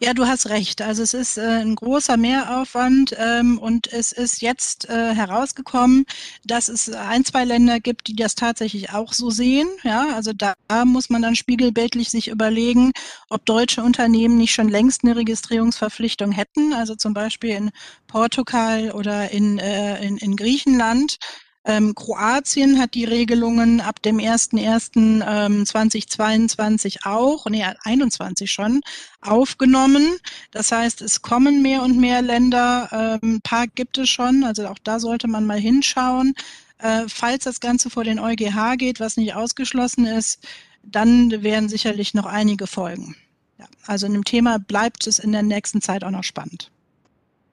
Ja, 0.00 0.12
du 0.12 0.26
hast 0.26 0.48
recht. 0.48 0.82
Also 0.82 1.02
es 1.02 1.14
ist 1.14 1.38
äh, 1.38 1.60
ein 1.60 1.76
großer 1.76 2.16
Mehraufwand 2.16 3.14
ähm, 3.18 3.58
und 3.58 3.92
es 3.92 4.12
ist 4.12 4.42
jetzt 4.42 4.88
äh, 4.88 5.14
herausgekommen, 5.14 6.04
dass 6.44 6.68
es 6.68 6.90
ein, 6.90 7.24
zwei 7.24 7.44
Länder 7.44 7.80
gibt, 7.80 8.08
die 8.08 8.16
das 8.16 8.34
tatsächlich 8.34 8.92
auch 8.92 9.12
so 9.12 9.30
sehen. 9.30 9.68
Ja, 9.82 10.14
also 10.14 10.32
da, 10.32 10.54
muss 10.84 11.08
man 11.08 11.22
dann 11.22 11.36
spiegelbildlich 11.36 12.10
sich 12.10 12.28
überlegen, 12.28 12.92
ob 13.30 13.44
deutsche 13.46 13.82
Unternehmen 13.82 14.36
nicht 14.36 14.52
schon 14.52 14.68
längst 14.68 15.04
eine 15.04 15.16
Registrierungsverpflichtung 15.16 16.32
hätten. 16.32 16.72
Also 16.72 16.96
zum 16.96 17.14
Beispiel 17.14 17.50
in 17.50 17.70
Portugal 18.08 18.90
oder 18.92 19.30
in, 19.30 19.58
äh, 19.58 20.04
in, 20.04 20.16
in 20.18 20.36
Griechenland. 20.36 21.18
Ähm, 21.66 21.94
Kroatien 21.94 22.78
hat 22.78 22.92
die 22.94 23.04
Regelungen 23.04 23.80
ab 23.80 24.02
dem 24.02 24.18
01.01.2022 24.18 26.86
ähm, 26.86 26.92
auch, 27.04 27.46
nee, 27.46 27.64
21 27.84 28.52
schon, 28.52 28.82
aufgenommen. 29.22 30.18
Das 30.50 30.72
heißt, 30.72 31.00
es 31.00 31.22
kommen 31.22 31.62
mehr 31.62 31.82
und 31.82 31.96
mehr 31.96 32.20
Länder, 32.20 33.18
ähm, 33.22 33.36
ein 33.36 33.40
paar 33.40 33.66
gibt 33.66 33.96
es 33.96 34.10
schon, 34.10 34.44
also 34.44 34.68
auch 34.68 34.76
da 34.84 35.00
sollte 35.00 35.26
man 35.26 35.46
mal 35.46 35.58
hinschauen. 35.58 36.34
Äh, 36.78 37.04
falls 37.08 37.44
das 37.44 37.60
Ganze 37.60 37.88
vor 37.88 38.04
den 38.04 38.18
EuGH 38.18 38.76
geht, 38.76 39.00
was 39.00 39.16
nicht 39.16 39.34
ausgeschlossen 39.34 40.04
ist, 40.04 40.46
dann 40.82 41.42
werden 41.42 41.70
sicherlich 41.70 42.12
noch 42.12 42.26
einige 42.26 42.66
folgen. 42.66 43.16
Ja, 43.58 43.64
also 43.86 44.04
in 44.06 44.12
dem 44.12 44.24
Thema 44.24 44.58
bleibt 44.58 45.06
es 45.06 45.18
in 45.18 45.32
der 45.32 45.42
nächsten 45.42 45.80
Zeit 45.80 46.04
auch 46.04 46.10
noch 46.10 46.24
spannend. 46.24 46.70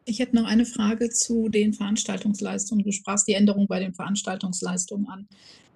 Ich 0.05 0.19
hätte 0.19 0.35
noch 0.35 0.45
eine 0.45 0.65
Frage 0.65 1.09
zu 1.09 1.49
den 1.49 1.73
Veranstaltungsleistungen. 1.73 2.83
Du 2.83 2.91
sprachst 2.91 3.27
die 3.27 3.33
Änderung 3.33 3.67
bei 3.67 3.79
den 3.79 3.93
Veranstaltungsleistungen 3.93 5.07
an. 5.07 5.27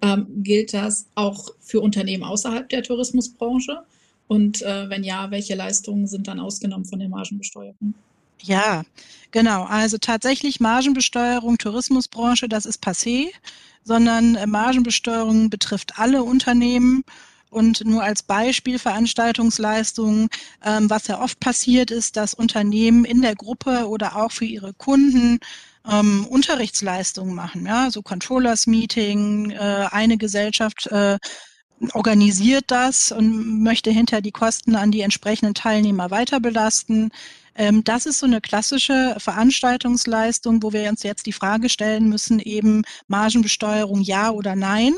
Ähm, 0.02 0.26
gilt 0.42 0.74
das 0.74 1.06
auch 1.14 1.50
für 1.60 1.80
Unternehmen 1.80 2.24
außerhalb 2.24 2.68
der 2.68 2.82
Tourismusbranche? 2.82 3.82
Und 4.28 4.62
äh, 4.62 4.90
wenn 4.90 5.04
ja, 5.04 5.30
welche 5.30 5.54
Leistungen 5.54 6.06
sind 6.06 6.26
dann 6.26 6.40
ausgenommen 6.40 6.84
von 6.84 6.98
der 6.98 7.08
Margenbesteuerung? 7.08 7.94
Ja, 8.42 8.82
genau. 9.30 9.64
Also 9.64 9.98
tatsächlich 9.98 10.60
Margenbesteuerung, 10.60 11.58
Tourismusbranche, 11.58 12.48
das 12.48 12.66
ist 12.66 12.84
passé, 12.84 13.28
sondern 13.84 14.34
äh, 14.34 14.46
Margenbesteuerung 14.46 15.48
betrifft 15.48 15.98
alle 15.98 16.24
Unternehmen 16.24 17.04
und 17.56 17.86
nur 17.86 18.02
als 18.02 18.22
Beispiel 18.22 18.78
Veranstaltungsleistungen, 18.78 20.28
ähm, 20.62 20.90
was 20.90 21.06
ja 21.06 21.22
oft 21.22 21.40
passiert 21.40 21.90
ist, 21.90 22.18
dass 22.18 22.34
Unternehmen 22.34 23.06
in 23.06 23.22
der 23.22 23.34
Gruppe 23.34 23.88
oder 23.88 24.16
auch 24.16 24.30
für 24.30 24.44
ihre 24.44 24.74
Kunden 24.74 25.38
ähm, 25.90 26.26
Unterrichtsleistungen 26.26 27.34
machen, 27.34 27.64
ja, 27.64 27.90
so 27.90 28.02
Controllers 28.02 28.66
Meeting, 28.66 29.52
äh, 29.52 29.88
eine 29.90 30.18
Gesellschaft 30.18 30.86
äh, 30.88 31.16
organisiert 31.94 32.64
das 32.68 33.10
und 33.10 33.62
möchte 33.62 33.90
hinter 33.90 34.20
die 34.20 34.32
Kosten 34.32 34.76
an 34.76 34.90
die 34.90 35.00
entsprechenden 35.00 35.54
Teilnehmer 35.54 36.10
weiter 36.10 36.40
belasten. 36.40 37.10
Ähm, 37.54 37.84
das 37.84 38.04
ist 38.04 38.18
so 38.18 38.26
eine 38.26 38.42
klassische 38.42 39.16
Veranstaltungsleistung, 39.18 40.62
wo 40.62 40.74
wir 40.74 40.90
uns 40.90 41.02
jetzt 41.04 41.24
die 41.24 41.32
Frage 41.32 41.70
stellen 41.70 42.10
müssen, 42.10 42.38
eben 42.38 42.82
Margenbesteuerung 43.08 44.02
ja 44.02 44.30
oder 44.30 44.56
nein. 44.56 44.92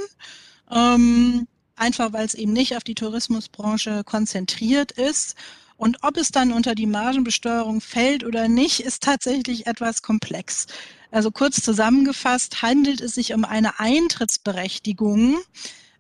Einfach 1.79 2.13
weil 2.13 2.27
es 2.27 2.35
eben 2.35 2.53
nicht 2.53 2.77
auf 2.77 2.85
die 2.85 2.95
Tourismusbranche 2.95 4.03
konzentriert 4.05 4.93
ist. 4.93 5.37
Und 5.77 5.99
ob 6.03 6.17
es 6.17 6.33
dann 6.33 6.53
unter 6.53 6.75
die 6.75 6.87
Margenbesteuerung 6.87 7.81
fällt 7.81 8.25
oder 8.25 8.49
nicht, 8.49 8.81
ist 8.81 9.03
tatsächlich 9.03 9.67
etwas 9.67 10.03
komplex. 10.03 10.67
Also 11.11 11.31
kurz 11.31 11.63
zusammengefasst 11.63 12.63
handelt 12.63 13.01
es 13.01 13.15
sich 13.15 13.33
um 13.33 13.45
eine 13.45 13.79
Eintrittsberechtigung, 13.79 15.39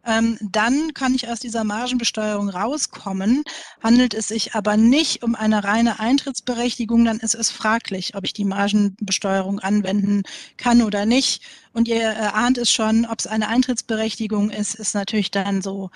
dann 0.04 0.94
kann 0.94 1.14
ich 1.14 1.28
aus 1.28 1.38
dieser 1.40 1.64
Margenbesteuerung 1.64 2.48
rauskommen. 2.48 3.42
Handelt 3.82 4.14
es 4.14 4.28
sich 4.28 4.54
aber 4.54 4.76
nicht 4.76 5.22
um 5.22 5.34
eine 5.34 5.64
reine 5.64 6.00
Eintrittsberechtigung, 6.00 7.04
dann 7.04 7.18
ist 7.18 7.34
es 7.34 7.50
fraglich, 7.50 8.14
ob 8.14 8.24
ich 8.24 8.32
die 8.32 8.46
Margenbesteuerung 8.46 9.61
anwenden 9.61 10.22
kann 10.56 10.82
oder 10.82 11.04
nicht. 11.04 11.42
Und 11.74 11.88
ihr 11.88 12.34
ahnt 12.34 12.56
es 12.56 12.72
schon, 12.72 13.04
ob 13.04 13.18
es 13.18 13.26
eine 13.26 13.48
Eintrittsberechtigung 13.48 14.50
ist, 14.50 14.74
ist 14.74 14.94
natürlich 14.94 15.30
dann 15.30 15.61
so 15.61 15.90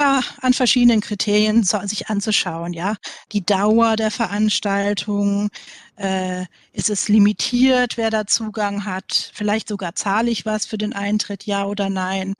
ja, 0.00 0.22
an 0.40 0.54
verschiedenen 0.54 1.00
Kriterien 1.00 1.64
sich 1.64 2.08
anzuschauen. 2.08 2.72
Ja, 2.72 2.96
die 3.32 3.44
Dauer 3.44 3.96
der 3.96 4.10
Veranstaltung, 4.10 5.50
äh, 5.98 6.46
ist 6.72 6.90
es 6.90 7.08
limitiert, 7.08 7.96
wer 7.96 8.10
da 8.10 8.26
Zugang 8.26 8.84
hat? 8.84 9.32
Vielleicht 9.34 9.68
sogar 9.68 9.94
zahle 9.94 10.30
ich 10.30 10.46
was 10.46 10.66
für 10.66 10.78
den 10.78 10.92
Eintritt, 10.92 11.44
ja 11.44 11.64
oder 11.64 11.90
nein? 11.90 12.34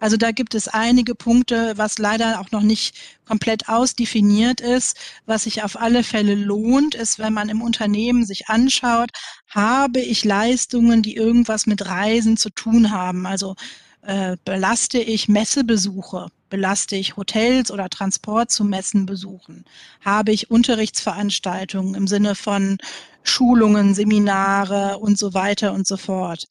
Also 0.00 0.16
da 0.16 0.32
gibt 0.32 0.54
es 0.54 0.66
einige 0.66 1.14
Punkte, 1.14 1.74
was 1.76 1.98
leider 1.98 2.40
auch 2.40 2.50
noch 2.50 2.62
nicht 2.62 2.96
komplett 3.24 3.68
ausdefiniert 3.68 4.60
ist. 4.60 4.96
Was 5.26 5.44
sich 5.44 5.62
auf 5.62 5.80
alle 5.80 6.02
Fälle 6.02 6.34
lohnt, 6.34 6.94
ist, 6.94 7.18
wenn 7.18 7.32
man 7.32 7.48
im 7.48 7.62
Unternehmen 7.62 8.24
sich 8.24 8.48
anschaut, 8.48 9.10
habe 9.48 10.00
ich 10.00 10.24
Leistungen, 10.24 11.02
die 11.02 11.14
irgendwas 11.14 11.66
mit 11.66 11.86
Reisen 11.86 12.36
zu 12.36 12.50
tun 12.50 12.90
haben? 12.90 13.26
Also 13.26 13.54
äh, 14.02 14.36
belaste 14.44 14.98
ich 14.98 15.28
Messebesuche? 15.28 16.28
Belaste 16.52 16.96
ich 16.96 17.16
Hotels 17.16 17.70
oder 17.70 17.88
Transport 17.88 18.50
zu 18.50 18.62
Messen 18.62 19.06
besuchen? 19.06 19.64
Habe 20.04 20.32
ich 20.32 20.50
Unterrichtsveranstaltungen 20.50 21.94
im 21.94 22.06
Sinne 22.06 22.34
von 22.34 22.76
Schulungen, 23.22 23.94
Seminare 23.94 24.98
und 24.98 25.16
so 25.16 25.32
weiter 25.32 25.72
und 25.72 25.86
so 25.86 25.96
fort? 25.96 26.48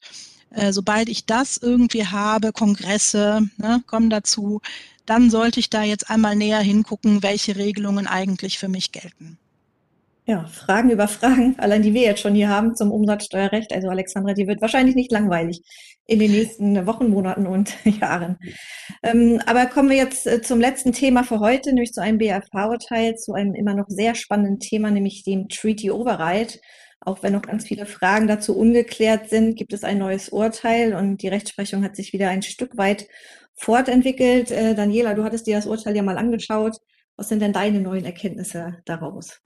Äh, 0.50 0.72
sobald 0.72 1.08
ich 1.08 1.24
das 1.24 1.56
irgendwie 1.56 2.04
habe, 2.04 2.50
Kongresse 2.50 3.48
ne, 3.58 3.80
kommen 3.86 4.10
dazu, 4.10 4.60
dann 5.06 5.30
sollte 5.30 5.60
ich 5.60 5.70
da 5.70 5.84
jetzt 5.84 6.10
einmal 6.10 6.34
näher 6.34 6.58
hingucken, 6.58 7.22
welche 7.22 7.54
Regelungen 7.54 8.08
eigentlich 8.08 8.58
für 8.58 8.68
mich 8.68 8.90
gelten. 8.90 9.38
Ja, 10.24 10.44
Fragen 10.46 10.90
über 10.90 11.08
Fragen, 11.08 11.56
allein 11.58 11.82
die 11.82 11.94
wir 11.94 12.02
jetzt 12.02 12.20
schon 12.20 12.36
hier 12.36 12.48
haben 12.48 12.76
zum 12.76 12.92
Umsatzsteuerrecht. 12.92 13.72
Also 13.72 13.88
Alexandra, 13.88 14.34
die 14.34 14.46
wird 14.46 14.60
wahrscheinlich 14.60 14.94
nicht 14.94 15.10
langweilig 15.10 15.62
in 16.06 16.20
den 16.20 16.30
nächsten 16.30 16.86
Wochen, 16.86 17.10
Monaten 17.10 17.48
und 17.48 17.74
Jahren. 18.00 18.38
Ähm, 19.02 19.40
aber 19.46 19.66
kommen 19.66 19.90
wir 19.90 19.96
jetzt 19.96 20.28
äh, 20.28 20.40
zum 20.40 20.60
letzten 20.60 20.92
Thema 20.92 21.24
für 21.24 21.40
heute, 21.40 21.70
nämlich 21.70 21.92
zu 21.92 22.00
einem 22.00 22.18
BFH-Urteil, 22.18 23.16
zu 23.16 23.32
einem 23.32 23.54
immer 23.54 23.74
noch 23.74 23.86
sehr 23.88 24.14
spannenden 24.14 24.60
Thema, 24.60 24.92
nämlich 24.92 25.24
dem 25.24 25.48
Treaty 25.48 25.90
Override. 25.90 26.54
Auch 27.00 27.24
wenn 27.24 27.32
noch 27.32 27.42
ganz 27.42 27.64
viele 27.66 27.84
Fragen 27.84 28.28
dazu 28.28 28.56
ungeklärt 28.56 29.28
sind, 29.28 29.56
gibt 29.56 29.72
es 29.72 29.82
ein 29.82 29.98
neues 29.98 30.28
Urteil 30.28 30.94
und 30.94 31.20
die 31.22 31.28
Rechtsprechung 31.28 31.82
hat 31.82 31.96
sich 31.96 32.12
wieder 32.12 32.28
ein 32.28 32.42
Stück 32.42 32.76
weit 32.76 33.08
fortentwickelt. 33.56 34.52
Äh, 34.52 34.76
Daniela, 34.76 35.14
du 35.14 35.24
hattest 35.24 35.48
dir 35.48 35.56
das 35.56 35.66
Urteil 35.66 35.96
ja 35.96 36.02
mal 36.04 36.16
angeschaut. 36.16 36.76
Was 37.16 37.28
sind 37.28 37.42
denn 37.42 37.52
deine 37.52 37.80
neuen 37.80 38.04
Erkenntnisse 38.04 38.78
daraus? 38.84 39.40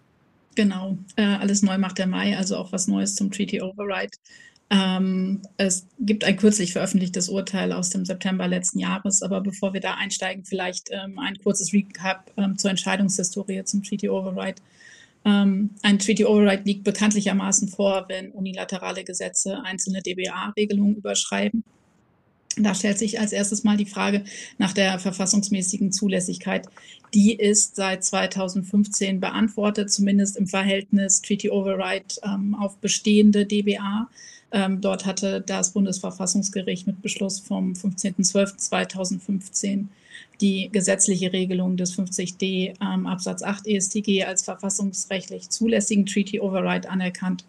Genau, 0.56 0.96
äh, 1.16 1.22
alles 1.22 1.62
neu 1.62 1.76
macht 1.76 1.98
der 1.98 2.06
Mai, 2.06 2.36
also 2.36 2.56
auch 2.56 2.72
was 2.72 2.88
Neues 2.88 3.14
zum 3.14 3.30
Treaty 3.30 3.60
Override. 3.60 4.16
Ähm, 4.70 5.42
es 5.58 5.86
gibt 6.00 6.24
ein 6.24 6.38
kürzlich 6.38 6.72
veröffentlichtes 6.72 7.28
Urteil 7.28 7.72
aus 7.72 7.90
dem 7.90 8.04
September 8.06 8.48
letzten 8.48 8.80
Jahres, 8.80 9.22
aber 9.22 9.42
bevor 9.42 9.74
wir 9.74 9.80
da 9.80 9.94
einsteigen, 9.94 10.44
vielleicht 10.44 10.88
ähm, 10.90 11.18
ein 11.18 11.36
kurzes 11.38 11.72
Recap 11.74 12.32
ähm, 12.38 12.56
zur 12.56 12.70
Entscheidungshistorie 12.70 13.62
zum 13.64 13.82
Treaty 13.82 14.08
Override. 14.08 14.62
Ähm, 15.26 15.70
ein 15.82 15.98
Treaty 15.98 16.24
Override 16.24 16.62
liegt 16.64 16.84
bekanntlichermaßen 16.84 17.68
vor, 17.68 18.06
wenn 18.08 18.32
unilaterale 18.32 19.04
Gesetze 19.04 19.62
einzelne 19.62 20.00
DBA-Regelungen 20.00 20.96
überschreiben. 20.96 21.64
Da 22.58 22.74
stellt 22.74 22.98
sich 22.98 23.20
als 23.20 23.32
erstes 23.32 23.64
mal 23.64 23.76
die 23.76 23.84
Frage 23.84 24.24
nach 24.56 24.72
der 24.72 24.98
verfassungsmäßigen 24.98 25.92
Zulässigkeit. 25.92 26.66
Die 27.12 27.34
ist 27.34 27.76
seit 27.76 28.02
2015 28.02 29.20
beantwortet, 29.20 29.92
zumindest 29.92 30.38
im 30.38 30.46
Verhältnis 30.46 31.20
Treaty 31.20 31.50
Override 31.50 32.14
ähm, 32.24 32.54
auf 32.54 32.78
bestehende 32.78 33.44
DBA. 33.44 34.08
Ähm, 34.52 34.80
dort 34.80 35.04
hatte 35.04 35.42
das 35.42 35.72
Bundesverfassungsgericht 35.72 36.86
mit 36.86 37.02
Beschluss 37.02 37.40
vom 37.40 37.74
15.12.2015 37.74 39.88
die 40.40 40.70
gesetzliche 40.72 41.34
Regelung 41.34 41.76
des 41.76 41.94
50d 41.94 42.72
ähm, 42.80 43.06
Absatz 43.06 43.42
8 43.42 43.66
ESTG 43.66 44.24
als 44.24 44.44
verfassungsrechtlich 44.44 45.50
zulässigen 45.50 46.06
Treaty 46.06 46.40
Override 46.40 46.88
anerkannt 46.88 47.44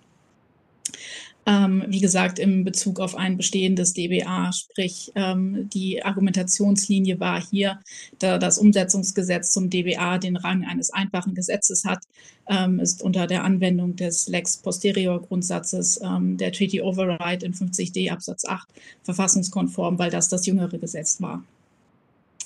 ähm, 1.47 1.85
wie 1.87 2.01
gesagt, 2.01 2.39
im 2.39 2.65
Bezug 2.65 2.99
auf 2.99 3.15
ein 3.15 3.37
bestehendes 3.37 3.93
DBA. 3.93 4.51
Sprich, 4.51 5.13
ähm, 5.15 5.69
die 5.73 6.03
Argumentationslinie 6.03 7.21
war 7.21 7.41
hier, 7.41 7.79
da 8.19 8.37
das 8.37 8.57
Umsetzungsgesetz 8.57 9.51
zum 9.51 9.69
DBA 9.69 10.17
den 10.17 10.35
Rang 10.35 10.65
eines 10.65 10.91
einfachen 10.91 11.33
Gesetzes 11.33 11.85
hat, 11.85 12.03
ähm, 12.49 12.79
ist 12.79 13.01
unter 13.01 13.27
der 13.27 13.45
Anwendung 13.45 13.95
des 13.95 14.27
Lex 14.27 14.57
Posterior 14.57 15.21
Grundsatzes 15.21 16.01
ähm, 16.03 16.37
der 16.37 16.51
Treaty 16.51 16.81
Override 16.81 17.45
in 17.45 17.53
50d 17.53 18.11
Absatz 18.11 18.43
8 18.43 18.67
verfassungskonform, 19.03 19.97
weil 19.97 20.11
das 20.11 20.27
das 20.27 20.45
jüngere 20.45 20.77
Gesetz 20.77 21.21
war. 21.21 21.43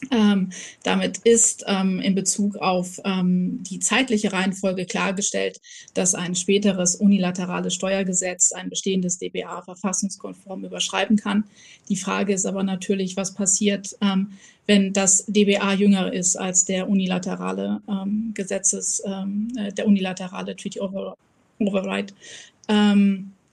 Ähm, 0.09 0.49
damit 0.83 1.19
ist 1.19 1.63
ähm, 1.67 1.99
in 1.99 2.15
Bezug 2.15 2.57
auf 2.57 2.99
ähm, 3.05 3.61
die 3.63 3.79
zeitliche 3.79 4.33
Reihenfolge 4.33 4.85
klargestellt, 4.85 5.61
dass 5.93 6.15
ein 6.15 6.35
späteres 6.35 6.95
unilaterales 6.95 7.75
Steuergesetz 7.75 8.51
ein 8.51 8.69
bestehendes 8.69 9.19
DBA 9.19 9.61
verfassungskonform 9.61 10.65
überschreiben 10.65 11.17
kann. 11.17 11.43
Die 11.89 11.95
Frage 11.95 12.33
ist 12.33 12.45
aber 12.45 12.63
natürlich, 12.63 13.15
was 13.15 13.33
passiert, 13.33 13.95
ähm, 14.01 14.31
wenn 14.65 14.93
das 14.93 15.25
DBA 15.27 15.73
jünger 15.73 16.11
ist 16.11 16.35
als 16.35 16.65
der 16.65 16.89
unilaterale 16.89 17.81
ähm, 17.87 18.31
Gesetzes, 18.33 19.03
ähm, 19.05 19.49
äh, 19.57 19.71
der 19.71 19.85
unilaterale 19.85 20.55
Treaty 20.55 20.79
Over 20.79 21.17
Override. 21.59 22.13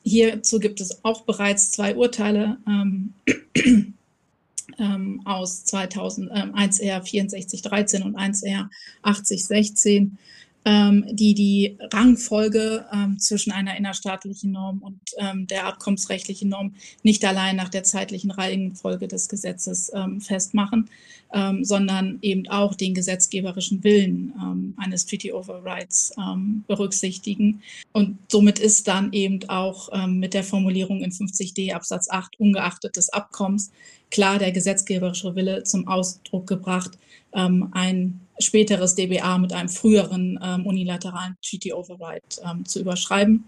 hierzu 0.02 0.58
gibt 0.60 0.80
es 0.80 1.04
auch 1.04 1.22
bereits 1.22 1.72
zwei 1.72 1.94
Urteile 1.94 2.56
ähm, 4.78 5.22
aus 5.24 5.64
2000, 5.64 6.30
ähm, 6.34 6.54
1R 6.54 7.02
6413 7.02 8.02
und 8.02 8.16
1R 8.16 8.68
8016, 9.02 10.18
ähm, 10.64 11.04
die 11.10 11.34
die 11.34 11.78
Rangfolge 11.92 12.84
ähm, 12.92 13.18
zwischen 13.18 13.52
einer 13.52 13.76
innerstaatlichen 13.76 14.52
Norm 14.52 14.78
und 14.78 15.00
ähm, 15.16 15.46
der 15.46 15.66
abkommensrechtlichen 15.66 16.48
Norm 16.48 16.74
nicht 17.02 17.24
allein 17.24 17.56
nach 17.56 17.68
der 17.68 17.84
zeitlichen 17.84 18.30
Reihenfolge 18.30 19.08
des 19.08 19.28
Gesetzes 19.28 19.90
ähm, 19.94 20.20
festmachen, 20.20 20.90
ähm, 21.32 21.64
sondern 21.64 22.18
eben 22.22 22.48
auch 22.48 22.74
den 22.74 22.94
gesetzgeberischen 22.94 23.84
Willen 23.84 24.32
ähm, 24.40 24.74
eines 24.76 25.06
Treaty 25.06 25.32
Overrides 25.32 26.12
ähm, 26.18 26.64
berücksichtigen. 26.66 27.62
Und 27.92 28.18
somit 28.28 28.58
ist 28.58 28.88
dann 28.88 29.12
eben 29.12 29.40
auch 29.48 29.90
ähm, 29.92 30.18
mit 30.18 30.34
der 30.34 30.44
Formulierung 30.44 31.02
in 31.02 31.10
50d 31.10 31.72
Absatz 31.74 32.08
8 32.08 32.38
ungeachtet 32.40 32.96
des 32.96 33.10
Abkommens 33.10 33.70
klar 34.10 34.38
der 34.38 34.52
gesetzgeberische 34.52 35.34
Wille 35.34 35.64
zum 35.64 35.86
Ausdruck 35.86 36.46
gebracht, 36.46 36.92
ähm, 37.34 37.68
ein 37.72 38.20
späteres 38.38 38.94
DBA 38.94 39.36
mit 39.38 39.52
einem 39.52 39.68
früheren 39.68 40.38
ähm, 40.42 40.64
unilateralen 40.64 41.36
Treaty 41.42 41.72
Override 41.72 42.22
zu 42.64 42.80
überschreiben. 42.80 43.44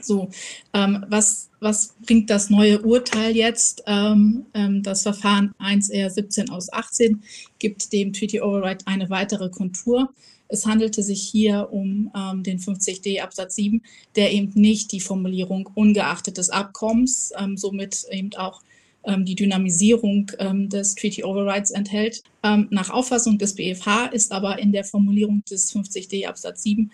So, 0.00 0.30
ähm, 0.72 1.04
was, 1.08 1.50
was 1.60 1.94
bringt 2.04 2.30
das 2.30 2.50
neue 2.50 2.80
Urteil 2.82 3.36
jetzt? 3.36 3.82
Ähm, 3.86 4.46
ähm, 4.54 4.82
das 4.82 5.02
Verfahren 5.02 5.54
1R 5.58 6.10
17 6.10 6.50
aus 6.50 6.72
18 6.72 7.22
gibt 7.58 7.92
dem 7.92 8.12
Treaty 8.12 8.40
Override 8.40 8.86
eine 8.86 9.10
weitere 9.10 9.48
Kontur. 9.50 10.12
Es 10.48 10.66
handelte 10.66 11.02
sich 11.02 11.22
hier 11.22 11.68
um 11.72 12.10
ähm, 12.14 12.42
den 12.42 12.58
50d 12.58 13.20
Absatz 13.20 13.54
7, 13.54 13.82
der 14.16 14.32
eben 14.32 14.52
nicht 14.54 14.92
die 14.92 15.00
Formulierung 15.00 15.68
ungeachtet 15.74 16.36
des 16.36 16.50
Abkommens, 16.50 17.32
ähm, 17.38 17.56
somit 17.56 18.04
eben 18.10 18.34
auch 18.36 18.60
ähm, 19.04 19.24
die 19.24 19.34
Dynamisierung 19.34 20.30
des 20.68 20.94
Treaty 20.94 21.24
Overrides 21.24 21.72
enthält. 21.72 22.22
nach 22.70 22.90
Auffassung 22.90 23.36
des 23.36 23.54
BFH 23.54 24.06
ist 24.06 24.30
aber 24.30 24.60
in 24.60 24.70
der 24.70 24.84
Formulierung 24.84 25.42
des 25.50 25.74
50d 25.74 26.26
Absatz 26.26 26.62
7 26.62 26.90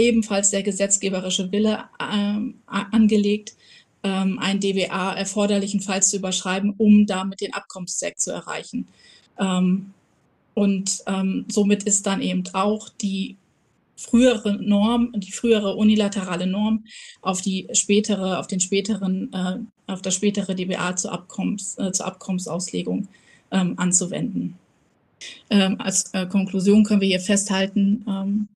ebenfalls 0.00 0.50
der 0.50 0.62
gesetzgeberische 0.62 1.50
Wille 1.52 1.84
ähm, 2.00 2.54
angelegt, 2.66 3.54
ähm, 4.02 4.38
ein 4.38 4.60
DWA 4.60 5.14
erforderlichenfalls 5.14 6.10
zu 6.10 6.16
überschreiben, 6.16 6.74
um 6.78 7.06
damit 7.06 7.40
den 7.40 7.54
Abkommenszweck 7.54 8.18
zu 8.18 8.32
erreichen. 8.32 8.88
Ähm, 9.38 9.92
und 10.54 11.02
ähm, 11.06 11.44
somit 11.48 11.84
ist 11.84 12.06
dann 12.06 12.22
eben 12.22 12.44
auch 12.52 12.88
die 12.88 13.36
frühere 13.96 14.54
Norm, 14.54 15.12
die 15.16 15.32
frühere 15.32 15.76
unilaterale 15.76 16.46
Norm 16.46 16.84
auf 17.20 17.42
die 17.42 17.68
spätere, 17.72 18.38
auf 18.38 18.46
den 18.46 18.60
späteren, 18.60 19.30
äh, 19.32 19.58
auf 19.92 20.00
das 20.02 20.14
spätere 20.14 20.54
DBA 20.54 20.96
zur, 20.96 21.12
Abkommens, 21.12 21.78
äh, 21.78 21.92
zur 21.92 22.06
Abkommensauslegung 22.06 23.08
ähm, 23.50 23.78
anzuwenden. 23.78 24.56
Ähm, 25.50 25.78
als 25.80 26.14
äh, 26.14 26.26
Konklusion 26.26 26.84
können 26.84 27.02
wir 27.02 27.08
hier 27.08 27.20
festhalten, 27.20 28.04
ähm, 28.08 28.48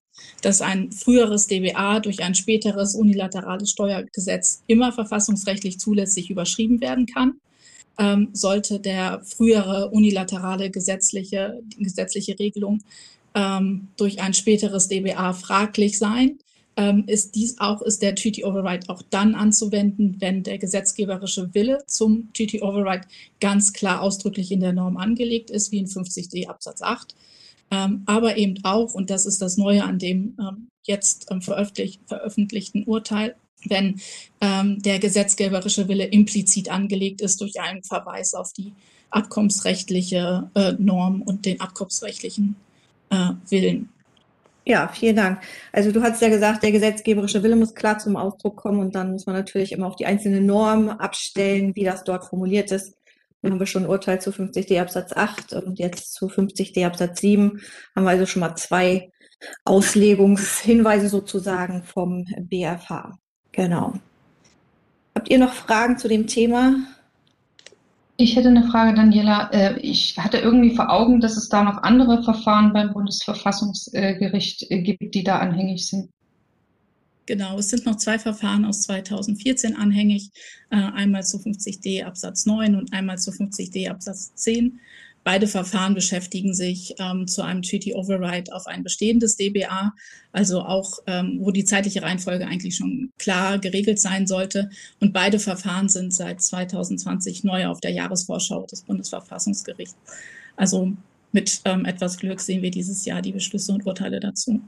dass 0.42 0.60
ein 0.60 0.92
früheres 0.92 1.46
DBA 1.46 2.00
durch 2.00 2.22
ein 2.22 2.34
späteres 2.34 2.94
unilaterales 2.94 3.70
Steuergesetz 3.70 4.62
immer 4.66 4.92
verfassungsrechtlich 4.92 5.78
zulässig 5.78 6.30
überschrieben 6.30 6.80
werden 6.80 7.06
kann. 7.06 7.34
Ähm, 7.96 8.30
sollte 8.32 8.80
der 8.80 9.22
frühere 9.24 9.90
unilaterale 9.90 10.70
gesetzliche, 10.70 11.60
gesetzliche 11.78 12.38
Regelung 12.38 12.80
ähm, 13.34 13.88
durch 13.96 14.20
ein 14.20 14.34
späteres 14.34 14.88
DBA 14.88 15.32
fraglich 15.32 15.98
sein, 15.98 16.38
ähm, 16.76 17.04
ist 17.06 17.34
dies 17.34 17.58
auch, 17.58 17.82
ist 17.82 18.02
der 18.02 18.14
Treaty 18.14 18.44
Override 18.44 18.88
auch 18.88 19.02
dann 19.10 19.34
anzuwenden, 19.34 20.16
wenn 20.20 20.42
der 20.42 20.58
gesetzgeberische 20.58 21.54
Wille 21.54 21.84
zum 21.86 22.32
Treaty 22.32 22.62
Override 22.62 23.06
ganz 23.40 23.72
klar 23.72 24.00
ausdrücklich 24.00 24.50
in 24.50 24.60
der 24.60 24.72
Norm 24.72 24.96
angelegt 24.96 25.50
ist, 25.50 25.70
wie 25.70 25.78
in 25.78 25.86
50d 25.86 26.48
Absatz 26.48 26.82
8 26.82 27.14
ähm, 27.14 27.18
aber 27.70 28.36
eben 28.36 28.64
auch, 28.64 28.94
und 28.94 29.10
das 29.10 29.26
ist 29.26 29.42
das 29.42 29.56
Neue 29.56 29.84
an 29.84 29.98
dem 29.98 30.36
ähm, 30.38 30.68
jetzt 30.84 31.26
ähm, 31.30 31.42
veröffentlich, 31.42 32.00
veröffentlichten 32.06 32.84
Urteil, 32.84 33.34
wenn 33.66 34.00
ähm, 34.40 34.80
der 34.82 34.98
gesetzgeberische 34.98 35.88
Wille 35.88 36.04
implizit 36.04 36.70
angelegt 36.70 37.20
ist 37.20 37.40
durch 37.40 37.60
einen 37.60 37.82
Verweis 37.82 38.34
auf 38.34 38.52
die 38.52 38.72
abkommensrechtliche 39.10 40.50
äh, 40.54 40.72
Norm 40.78 41.22
und 41.22 41.46
den 41.46 41.60
abkommensrechtlichen 41.60 42.56
äh, 43.10 43.30
Willen. 43.48 43.88
Ja, 44.66 44.88
vielen 44.88 45.16
Dank. 45.16 45.40
Also 45.72 45.92
du 45.92 46.02
hast 46.02 46.22
ja 46.22 46.30
gesagt, 46.30 46.62
der 46.62 46.72
gesetzgeberische 46.72 47.42
Wille 47.42 47.56
muss 47.56 47.74
klar 47.74 47.98
zum 47.98 48.16
Ausdruck 48.16 48.56
kommen 48.56 48.80
und 48.80 48.94
dann 48.94 49.12
muss 49.12 49.26
man 49.26 49.36
natürlich 49.36 49.72
immer 49.72 49.86
auf 49.86 49.96
die 49.96 50.06
einzelne 50.06 50.40
Norm 50.40 50.88
abstellen, 50.88 51.76
wie 51.76 51.84
das 51.84 52.02
dort 52.04 52.24
formuliert 52.24 52.72
ist 52.72 52.94
haben 53.52 53.60
wir 53.60 53.66
schon 53.66 53.84
ein 53.84 53.90
Urteil 53.90 54.20
zu 54.20 54.30
50d 54.30 54.80
Absatz 54.80 55.12
8 55.12 55.52
und 55.54 55.78
jetzt 55.78 56.14
zu 56.14 56.26
50d 56.26 56.86
Absatz 56.86 57.20
7 57.20 57.60
haben 57.94 58.04
wir 58.04 58.10
also 58.10 58.26
schon 58.26 58.40
mal 58.40 58.56
zwei 58.56 59.10
Auslegungshinweise 59.64 61.08
sozusagen 61.08 61.82
vom 61.82 62.24
BFH. 62.38 63.18
Genau. 63.52 63.94
Habt 65.14 65.28
ihr 65.28 65.38
noch 65.38 65.52
Fragen 65.52 65.98
zu 65.98 66.08
dem 66.08 66.26
Thema? 66.26 66.74
Ich 68.16 68.36
hätte 68.36 68.48
eine 68.48 68.68
Frage, 68.68 68.94
Daniela. 68.94 69.50
Äh, 69.52 69.78
ich 69.80 70.16
hatte 70.18 70.38
irgendwie 70.38 70.74
vor 70.74 70.90
Augen, 70.90 71.20
dass 71.20 71.36
es 71.36 71.48
da 71.48 71.64
noch 71.64 71.82
andere 71.82 72.22
Verfahren 72.22 72.72
beim 72.72 72.92
Bundesverfassungsgericht 72.92 74.70
äh, 74.70 74.82
gibt, 74.82 75.14
die 75.14 75.24
da 75.24 75.38
anhängig 75.38 75.86
sind. 75.88 76.10
Genau, 77.26 77.58
es 77.58 77.70
sind 77.70 77.86
noch 77.86 77.96
zwei 77.96 78.18
Verfahren 78.18 78.64
aus 78.66 78.82
2014 78.82 79.76
anhängig, 79.76 80.30
äh, 80.70 80.76
einmal 80.76 81.24
zu 81.24 81.38
50d 81.38 82.04
Absatz 82.04 82.44
9 82.44 82.74
und 82.74 82.92
einmal 82.92 83.18
zu 83.18 83.30
50d 83.30 83.88
Absatz 83.88 84.34
10. 84.34 84.78
Beide 85.24 85.46
Verfahren 85.46 85.94
beschäftigen 85.94 86.52
sich 86.52 86.94
ähm, 86.98 87.26
zu 87.26 87.40
einem 87.40 87.62
Treaty 87.62 87.94
Override 87.94 88.52
auf 88.54 88.66
ein 88.66 88.82
bestehendes 88.82 89.38
DBA, 89.38 89.94
also 90.32 90.60
auch, 90.60 90.98
ähm, 91.06 91.38
wo 91.40 91.50
die 91.50 91.64
zeitliche 91.64 92.02
Reihenfolge 92.02 92.46
eigentlich 92.46 92.76
schon 92.76 93.10
klar 93.18 93.58
geregelt 93.58 93.98
sein 93.98 94.26
sollte. 94.26 94.68
Und 95.00 95.14
beide 95.14 95.38
Verfahren 95.38 95.88
sind 95.88 96.12
seit 96.12 96.42
2020 96.42 97.42
neu 97.42 97.68
auf 97.68 97.80
der 97.80 97.92
Jahresvorschau 97.92 98.66
des 98.66 98.82
Bundesverfassungsgerichts. 98.82 99.96
Also 100.56 100.92
mit 101.32 101.62
ähm, 101.64 101.86
etwas 101.86 102.18
Glück 102.18 102.40
sehen 102.40 102.60
wir 102.60 102.70
dieses 102.70 103.06
Jahr 103.06 103.22
die 103.22 103.32
Beschlüsse 103.32 103.72
und 103.72 103.86
Urteile 103.86 104.20
dazu. 104.20 104.60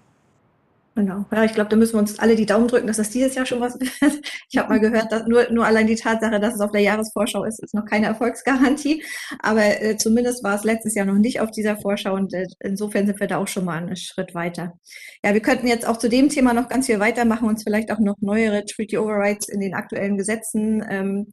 Genau. 0.96 1.26
Ja, 1.30 1.44
ich 1.44 1.52
glaube, 1.52 1.68
da 1.68 1.76
müssen 1.76 1.92
wir 1.92 1.98
uns 1.98 2.18
alle 2.18 2.36
die 2.36 2.46
Daumen 2.46 2.68
drücken, 2.68 2.86
dass 2.86 2.96
das 2.96 3.10
dieses 3.10 3.34
Jahr 3.34 3.44
schon 3.44 3.60
was 3.60 3.74
wird. 3.80 4.26
Ich 4.48 4.56
habe 4.56 4.70
mal 4.70 4.80
gehört, 4.80 5.12
dass 5.12 5.26
nur, 5.26 5.46
nur 5.52 5.66
allein 5.66 5.86
die 5.86 5.94
Tatsache, 5.94 6.40
dass 6.40 6.54
es 6.54 6.60
auf 6.62 6.70
der 6.70 6.80
Jahresvorschau 6.80 7.44
ist, 7.44 7.62
ist 7.62 7.74
noch 7.74 7.84
keine 7.84 8.06
Erfolgsgarantie. 8.06 9.04
Aber 9.40 9.62
äh, 9.62 9.98
zumindest 9.98 10.42
war 10.42 10.54
es 10.54 10.64
letztes 10.64 10.94
Jahr 10.94 11.04
noch 11.04 11.18
nicht 11.18 11.40
auf 11.40 11.50
dieser 11.50 11.76
Vorschau 11.76 12.14
und 12.14 12.32
äh, 12.32 12.46
insofern 12.60 13.06
sind 13.06 13.20
wir 13.20 13.26
da 13.26 13.36
auch 13.36 13.46
schon 13.46 13.66
mal 13.66 13.76
einen 13.76 13.96
Schritt 13.96 14.34
weiter. 14.34 14.78
Ja, 15.22 15.34
wir 15.34 15.42
könnten 15.42 15.66
jetzt 15.66 15.86
auch 15.86 15.98
zu 15.98 16.08
dem 16.08 16.30
Thema 16.30 16.54
noch 16.54 16.70
ganz 16.70 16.86
viel 16.86 16.98
weitermachen, 16.98 17.46
uns 17.46 17.62
vielleicht 17.62 17.92
auch 17.92 17.98
noch 17.98 18.16
neuere 18.20 18.64
Treaty 18.64 18.96
Overrides 18.96 19.50
in 19.50 19.60
den 19.60 19.74
aktuellen 19.74 20.16
Gesetzen 20.16 20.82
ähm, 20.88 21.26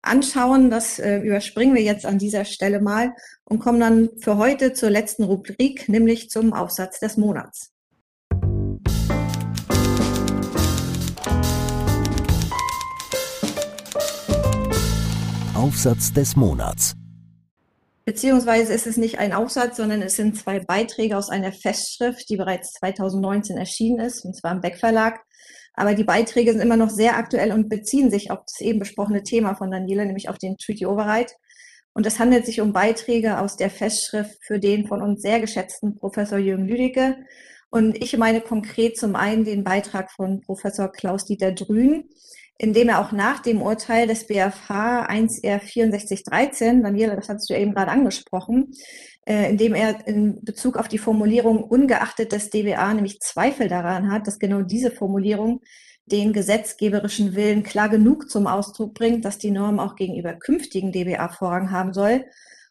anschauen. 0.00 0.70
Das 0.70 0.98
äh, 0.98 1.18
überspringen 1.18 1.74
wir 1.74 1.82
jetzt 1.82 2.06
an 2.06 2.16
dieser 2.16 2.46
Stelle 2.46 2.80
mal 2.80 3.12
und 3.44 3.58
kommen 3.58 3.80
dann 3.80 4.08
für 4.18 4.38
heute 4.38 4.72
zur 4.72 4.88
letzten 4.88 5.24
Rubrik, 5.24 5.90
nämlich 5.90 6.30
zum 6.30 6.54
Aufsatz 6.54 7.00
des 7.00 7.18
Monats. 7.18 7.74
Aufsatz 15.70 16.12
des 16.12 16.34
Monats. 16.34 16.96
Beziehungsweise 18.04 18.72
ist 18.72 18.88
es 18.88 18.96
nicht 18.96 19.20
ein 19.20 19.32
Aufsatz, 19.32 19.76
sondern 19.76 20.02
es 20.02 20.16
sind 20.16 20.36
zwei 20.36 20.58
Beiträge 20.58 21.16
aus 21.16 21.30
einer 21.30 21.52
Festschrift, 21.52 22.28
die 22.28 22.36
bereits 22.36 22.72
2019 22.72 23.56
erschienen 23.56 24.00
ist, 24.00 24.24
und 24.24 24.34
zwar 24.34 24.50
im 24.50 24.60
Beck 24.60 24.78
Verlag. 24.78 25.20
Aber 25.74 25.94
die 25.94 26.02
Beiträge 26.02 26.50
sind 26.50 26.60
immer 26.60 26.76
noch 26.76 26.90
sehr 26.90 27.16
aktuell 27.16 27.52
und 27.52 27.68
beziehen 27.68 28.10
sich 28.10 28.32
auf 28.32 28.40
das 28.44 28.60
eben 28.60 28.80
besprochene 28.80 29.22
Thema 29.22 29.54
von 29.54 29.70
Daniela, 29.70 30.04
nämlich 30.04 30.28
auf 30.28 30.38
den 30.38 30.56
Treaty 30.58 30.86
Override. 30.86 31.30
Und 31.92 32.04
es 32.04 32.18
handelt 32.18 32.46
sich 32.46 32.60
um 32.60 32.72
Beiträge 32.72 33.38
aus 33.38 33.56
der 33.56 33.70
Festschrift 33.70 34.44
für 34.44 34.58
den 34.58 34.88
von 34.88 35.00
uns 35.00 35.22
sehr 35.22 35.38
geschätzten 35.38 35.94
Professor 35.94 36.38
Jürgen 36.38 36.66
Lüdecke. 36.66 37.16
Und 37.70 37.96
ich 38.02 38.18
meine 38.18 38.40
konkret 38.40 38.98
zum 38.98 39.14
einen 39.14 39.44
den 39.44 39.62
Beitrag 39.62 40.10
von 40.10 40.40
Professor 40.40 40.90
Klaus-Dieter 40.90 41.52
Drün, 41.52 42.08
indem 42.62 42.90
er 42.90 43.00
auch 43.00 43.10
nach 43.10 43.40
dem 43.40 43.62
Urteil 43.62 44.06
des 44.06 44.26
BFH 44.26 45.08
1R 45.08 45.60
6413, 45.60 46.82
Daniela, 46.82 47.16
das 47.16 47.30
hast 47.30 47.48
du 47.48 47.54
ja 47.54 47.60
eben 47.60 47.72
gerade 47.72 47.90
angesprochen, 47.90 48.72
äh, 49.26 49.48
indem 49.50 49.74
er 49.74 50.06
in 50.06 50.44
Bezug 50.44 50.76
auf 50.76 50.86
die 50.86 50.98
Formulierung 50.98 51.64
ungeachtet 51.64 52.32
des 52.32 52.50
DBA 52.50 52.92
nämlich 52.92 53.20
Zweifel 53.20 53.68
daran 53.68 54.12
hat, 54.12 54.26
dass 54.26 54.38
genau 54.38 54.60
diese 54.60 54.90
Formulierung 54.90 55.62
den 56.04 56.34
gesetzgeberischen 56.34 57.34
Willen 57.34 57.62
klar 57.62 57.88
genug 57.88 58.28
zum 58.28 58.46
Ausdruck 58.46 58.92
bringt, 58.92 59.24
dass 59.24 59.38
die 59.38 59.52
Norm 59.52 59.80
auch 59.80 59.96
gegenüber 59.96 60.34
künftigen 60.34 60.92
DBA 60.92 61.30
Vorrang 61.30 61.70
haben 61.70 61.94
soll. 61.94 62.26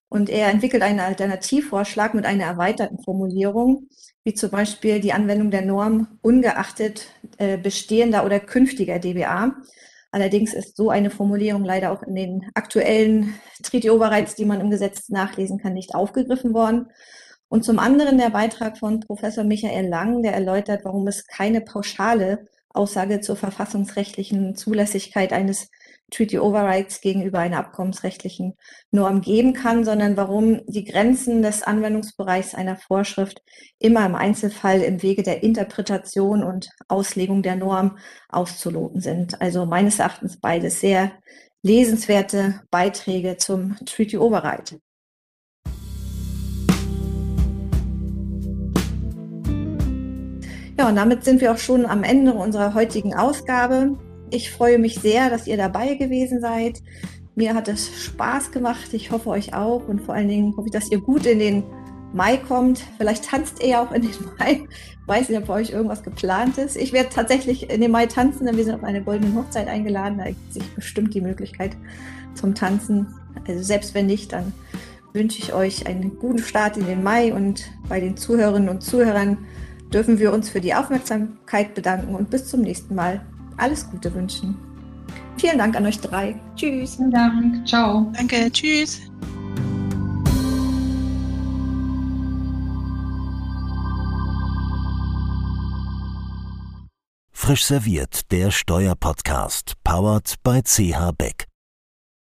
Und 0.09 0.29
er 0.29 0.49
entwickelt 0.49 0.81
einen 0.81 0.99
Alternativvorschlag 0.99 2.15
mit 2.15 2.25
einer 2.25 2.45
erweiterten 2.45 3.01
Formulierung, 3.03 3.87
wie 4.23 4.33
zum 4.33 4.49
Beispiel 4.49 4.99
die 4.99 5.13
Anwendung 5.13 5.51
der 5.51 5.61
Norm 5.61 6.19
ungeachtet 6.21 7.07
äh, 7.37 7.57
bestehender 7.57 8.25
oder 8.25 8.39
künftiger 8.39 8.97
DBA. 8.97 9.55
Allerdings 10.11 10.55
ist 10.55 10.75
so 10.75 10.89
eine 10.89 11.11
Formulierung 11.11 11.63
leider 11.63 11.91
auch 11.91 12.01
in 12.01 12.15
den 12.15 12.49
aktuellen 12.55 13.35
Treaty 13.61 13.91
Overrides, 13.91 14.33
die 14.33 14.45
man 14.45 14.59
im 14.59 14.71
Gesetz 14.71 15.09
nachlesen 15.09 15.59
kann, 15.59 15.73
nicht 15.73 15.93
aufgegriffen 15.93 16.55
worden. 16.55 16.87
Und 17.47 17.63
zum 17.63 17.77
anderen 17.77 18.17
der 18.17 18.31
Beitrag 18.31 18.79
von 18.79 18.99
Professor 19.01 19.43
Michael 19.43 19.87
Lang, 19.87 20.23
der 20.23 20.33
erläutert, 20.33 20.81
warum 20.83 21.07
es 21.07 21.27
keine 21.27 21.61
pauschale 21.61 22.47
Aussage 22.69 23.21
zur 23.21 23.35
verfassungsrechtlichen 23.35 24.55
Zulässigkeit 24.55 25.33
eines 25.33 25.69
Treaty 26.09 26.39
Overrides 26.39 27.01
gegenüber 27.01 27.39
einer 27.39 27.59
abkommensrechtlichen 27.59 28.55
Norm 28.91 29.21
geben 29.21 29.53
kann, 29.53 29.83
sondern 29.85 30.17
warum 30.17 30.61
die 30.67 30.83
Grenzen 30.83 31.41
des 31.41 31.63
Anwendungsbereichs 31.63 32.55
einer 32.55 32.75
Vorschrift 32.75 33.41
immer 33.79 34.05
im 34.05 34.15
Einzelfall 34.15 34.81
im 34.81 35.01
Wege 35.01 35.23
der 35.23 35.43
Interpretation 35.43 36.43
und 36.43 36.69
Auslegung 36.87 37.43
der 37.43 37.55
Norm 37.55 37.97
auszuloten 38.29 39.01
sind. 39.01 39.41
Also 39.41 39.65
meines 39.65 39.99
Erachtens 39.99 40.39
beides 40.39 40.79
sehr 40.79 41.11
lesenswerte 41.61 42.61
Beiträge 42.71 43.37
zum 43.37 43.75
Treaty 43.85 44.17
Override. 44.17 44.79
Ja, 50.77 50.87
und 50.87 50.95
damit 50.95 51.25
sind 51.25 51.41
wir 51.41 51.51
auch 51.51 51.57
schon 51.57 51.85
am 51.85 52.03
Ende 52.03 52.33
unserer 52.33 52.73
heutigen 52.73 53.13
Ausgabe. 53.13 53.97
Ich 54.31 54.51
freue 54.51 54.77
mich 54.77 54.95
sehr, 54.95 55.29
dass 55.29 55.47
ihr 55.47 55.57
dabei 55.57 55.95
gewesen 55.95 56.39
seid. 56.39 56.81
Mir 57.35 57.55
hat 57.55 57.67
es 57.67 58.03
Spaß 58.05 58.51
gemacht. 58.51 58.93
Ich 58.93 59.11
hoffe 59.11 59.29
euch 59.29 59.53
auch. 59.53 59.87
Und 59.87 60.01
vor 60.01 60.13
allen 60.13 60.27
Dingen 60.27 60.55
hoffe 60.55 60.67
ich, 60.67 60.73
dass 60.73 60.91
ihr 60.91 60.99
gut 60.99 61.25
in 61.25 61.39
den 61.39 61.63
Mai 62.13 62.37
kommt. 62.37 62.83
Vielleicht 62.97 63.25
tanzt 63.25 63.63
ihr 63.63 63.81
auch 63.81 63.91
in 63.91 64.03
den 64.03 64.11
Mai. 64.39 64.61
Ich 65.01 65.07
weiß 65.07 65.29
nicht, 65.29 65.39
ob 65.39 65.47
bei 65.47 65.55
euch 65.55 65.71
irgendwas 65.71 66.03
geplant 66.03 66.57
ist. 66.57 66.75
Ich 66.75 66.93
werde 66.93 67.09
tatsächlich 67.09 67.69
in 67.69 67.81
den 67.81 67.91
Mai 67.91 68.05
tanzen, 68.05 68.45
denn 68.45 68.57
wir 68.57 68.63
sind 68.63 68.75
auf 68.75 68.83
eine 68.83 69.03
goldene 69.03 69.33
Hochzeit 69.35 69.67
eingeladen. 69.67 70.19
Da 70.19 70.25
gibt 70.25 70.53
sich 70.53 70.75
bestimmt 70.75 71.13
die 71.13 71.21
Möglichkeit 71.21 71.75
zum 72.35 72.55
Tanzen. 72.55 73.07
Also 73.47 73.63
selbst 73.63 73.95
wenn 73.95 74.05
nicht, 74.05 74.33
dann 74.33 74.53
wünsche 75.13 75.39
ich 75.39 75.53
euch 75.53 75.87
einen 75.87 76.19
guten 76.19 76.39
Start 76.39 76.77
in 76.77 76.85
den 76.85 77.01
Mai 77.01 77.33
und 77.33 77.71
bei 77.87 77.99
den 77.99 78.15
Zuhörerinnen 78.15 78.69
und 78.69 78.83
Zuhörern 78.83 79.39
dürfen 79.91 80.19
wir 80.19 80.31
uns 80.33 80.49
für 80.49 80.61
die 80.61 80.75
Aufmerksamkeit 80.75 81.73
bedanken 81.73 82.13
und 82.13 82.29
bis 82.29 82.47
zum 82.47 82.61
nächsten 82.61 82.93
Mal 82.93 83.21
alles 83.59 83.89
Gute 83.89 84.13
wünschen. 84.13 84.57
Vielen 85.37 85.57
Dank 85.57 85.75
an 85.75 85.85
euch 85.85 85.99
drei. 85.99 86.35
Tschüss. 86.55 86.95
Vielen 86.95 87.11
Dank. 87.11 87.67
Ciao. 87.67 88.11
Danke. 88.15 88.51
Tschüss. 88.51 88.99
Frisch 97.31 97.65
serviert, 97.65 98.31
der 98.31 98.51
Steuerpodcast, 98.51 99.73
powered 99.83 100.35
by 100.43 100.61
CH 100.61 101.11
Beck. 101.17 101.47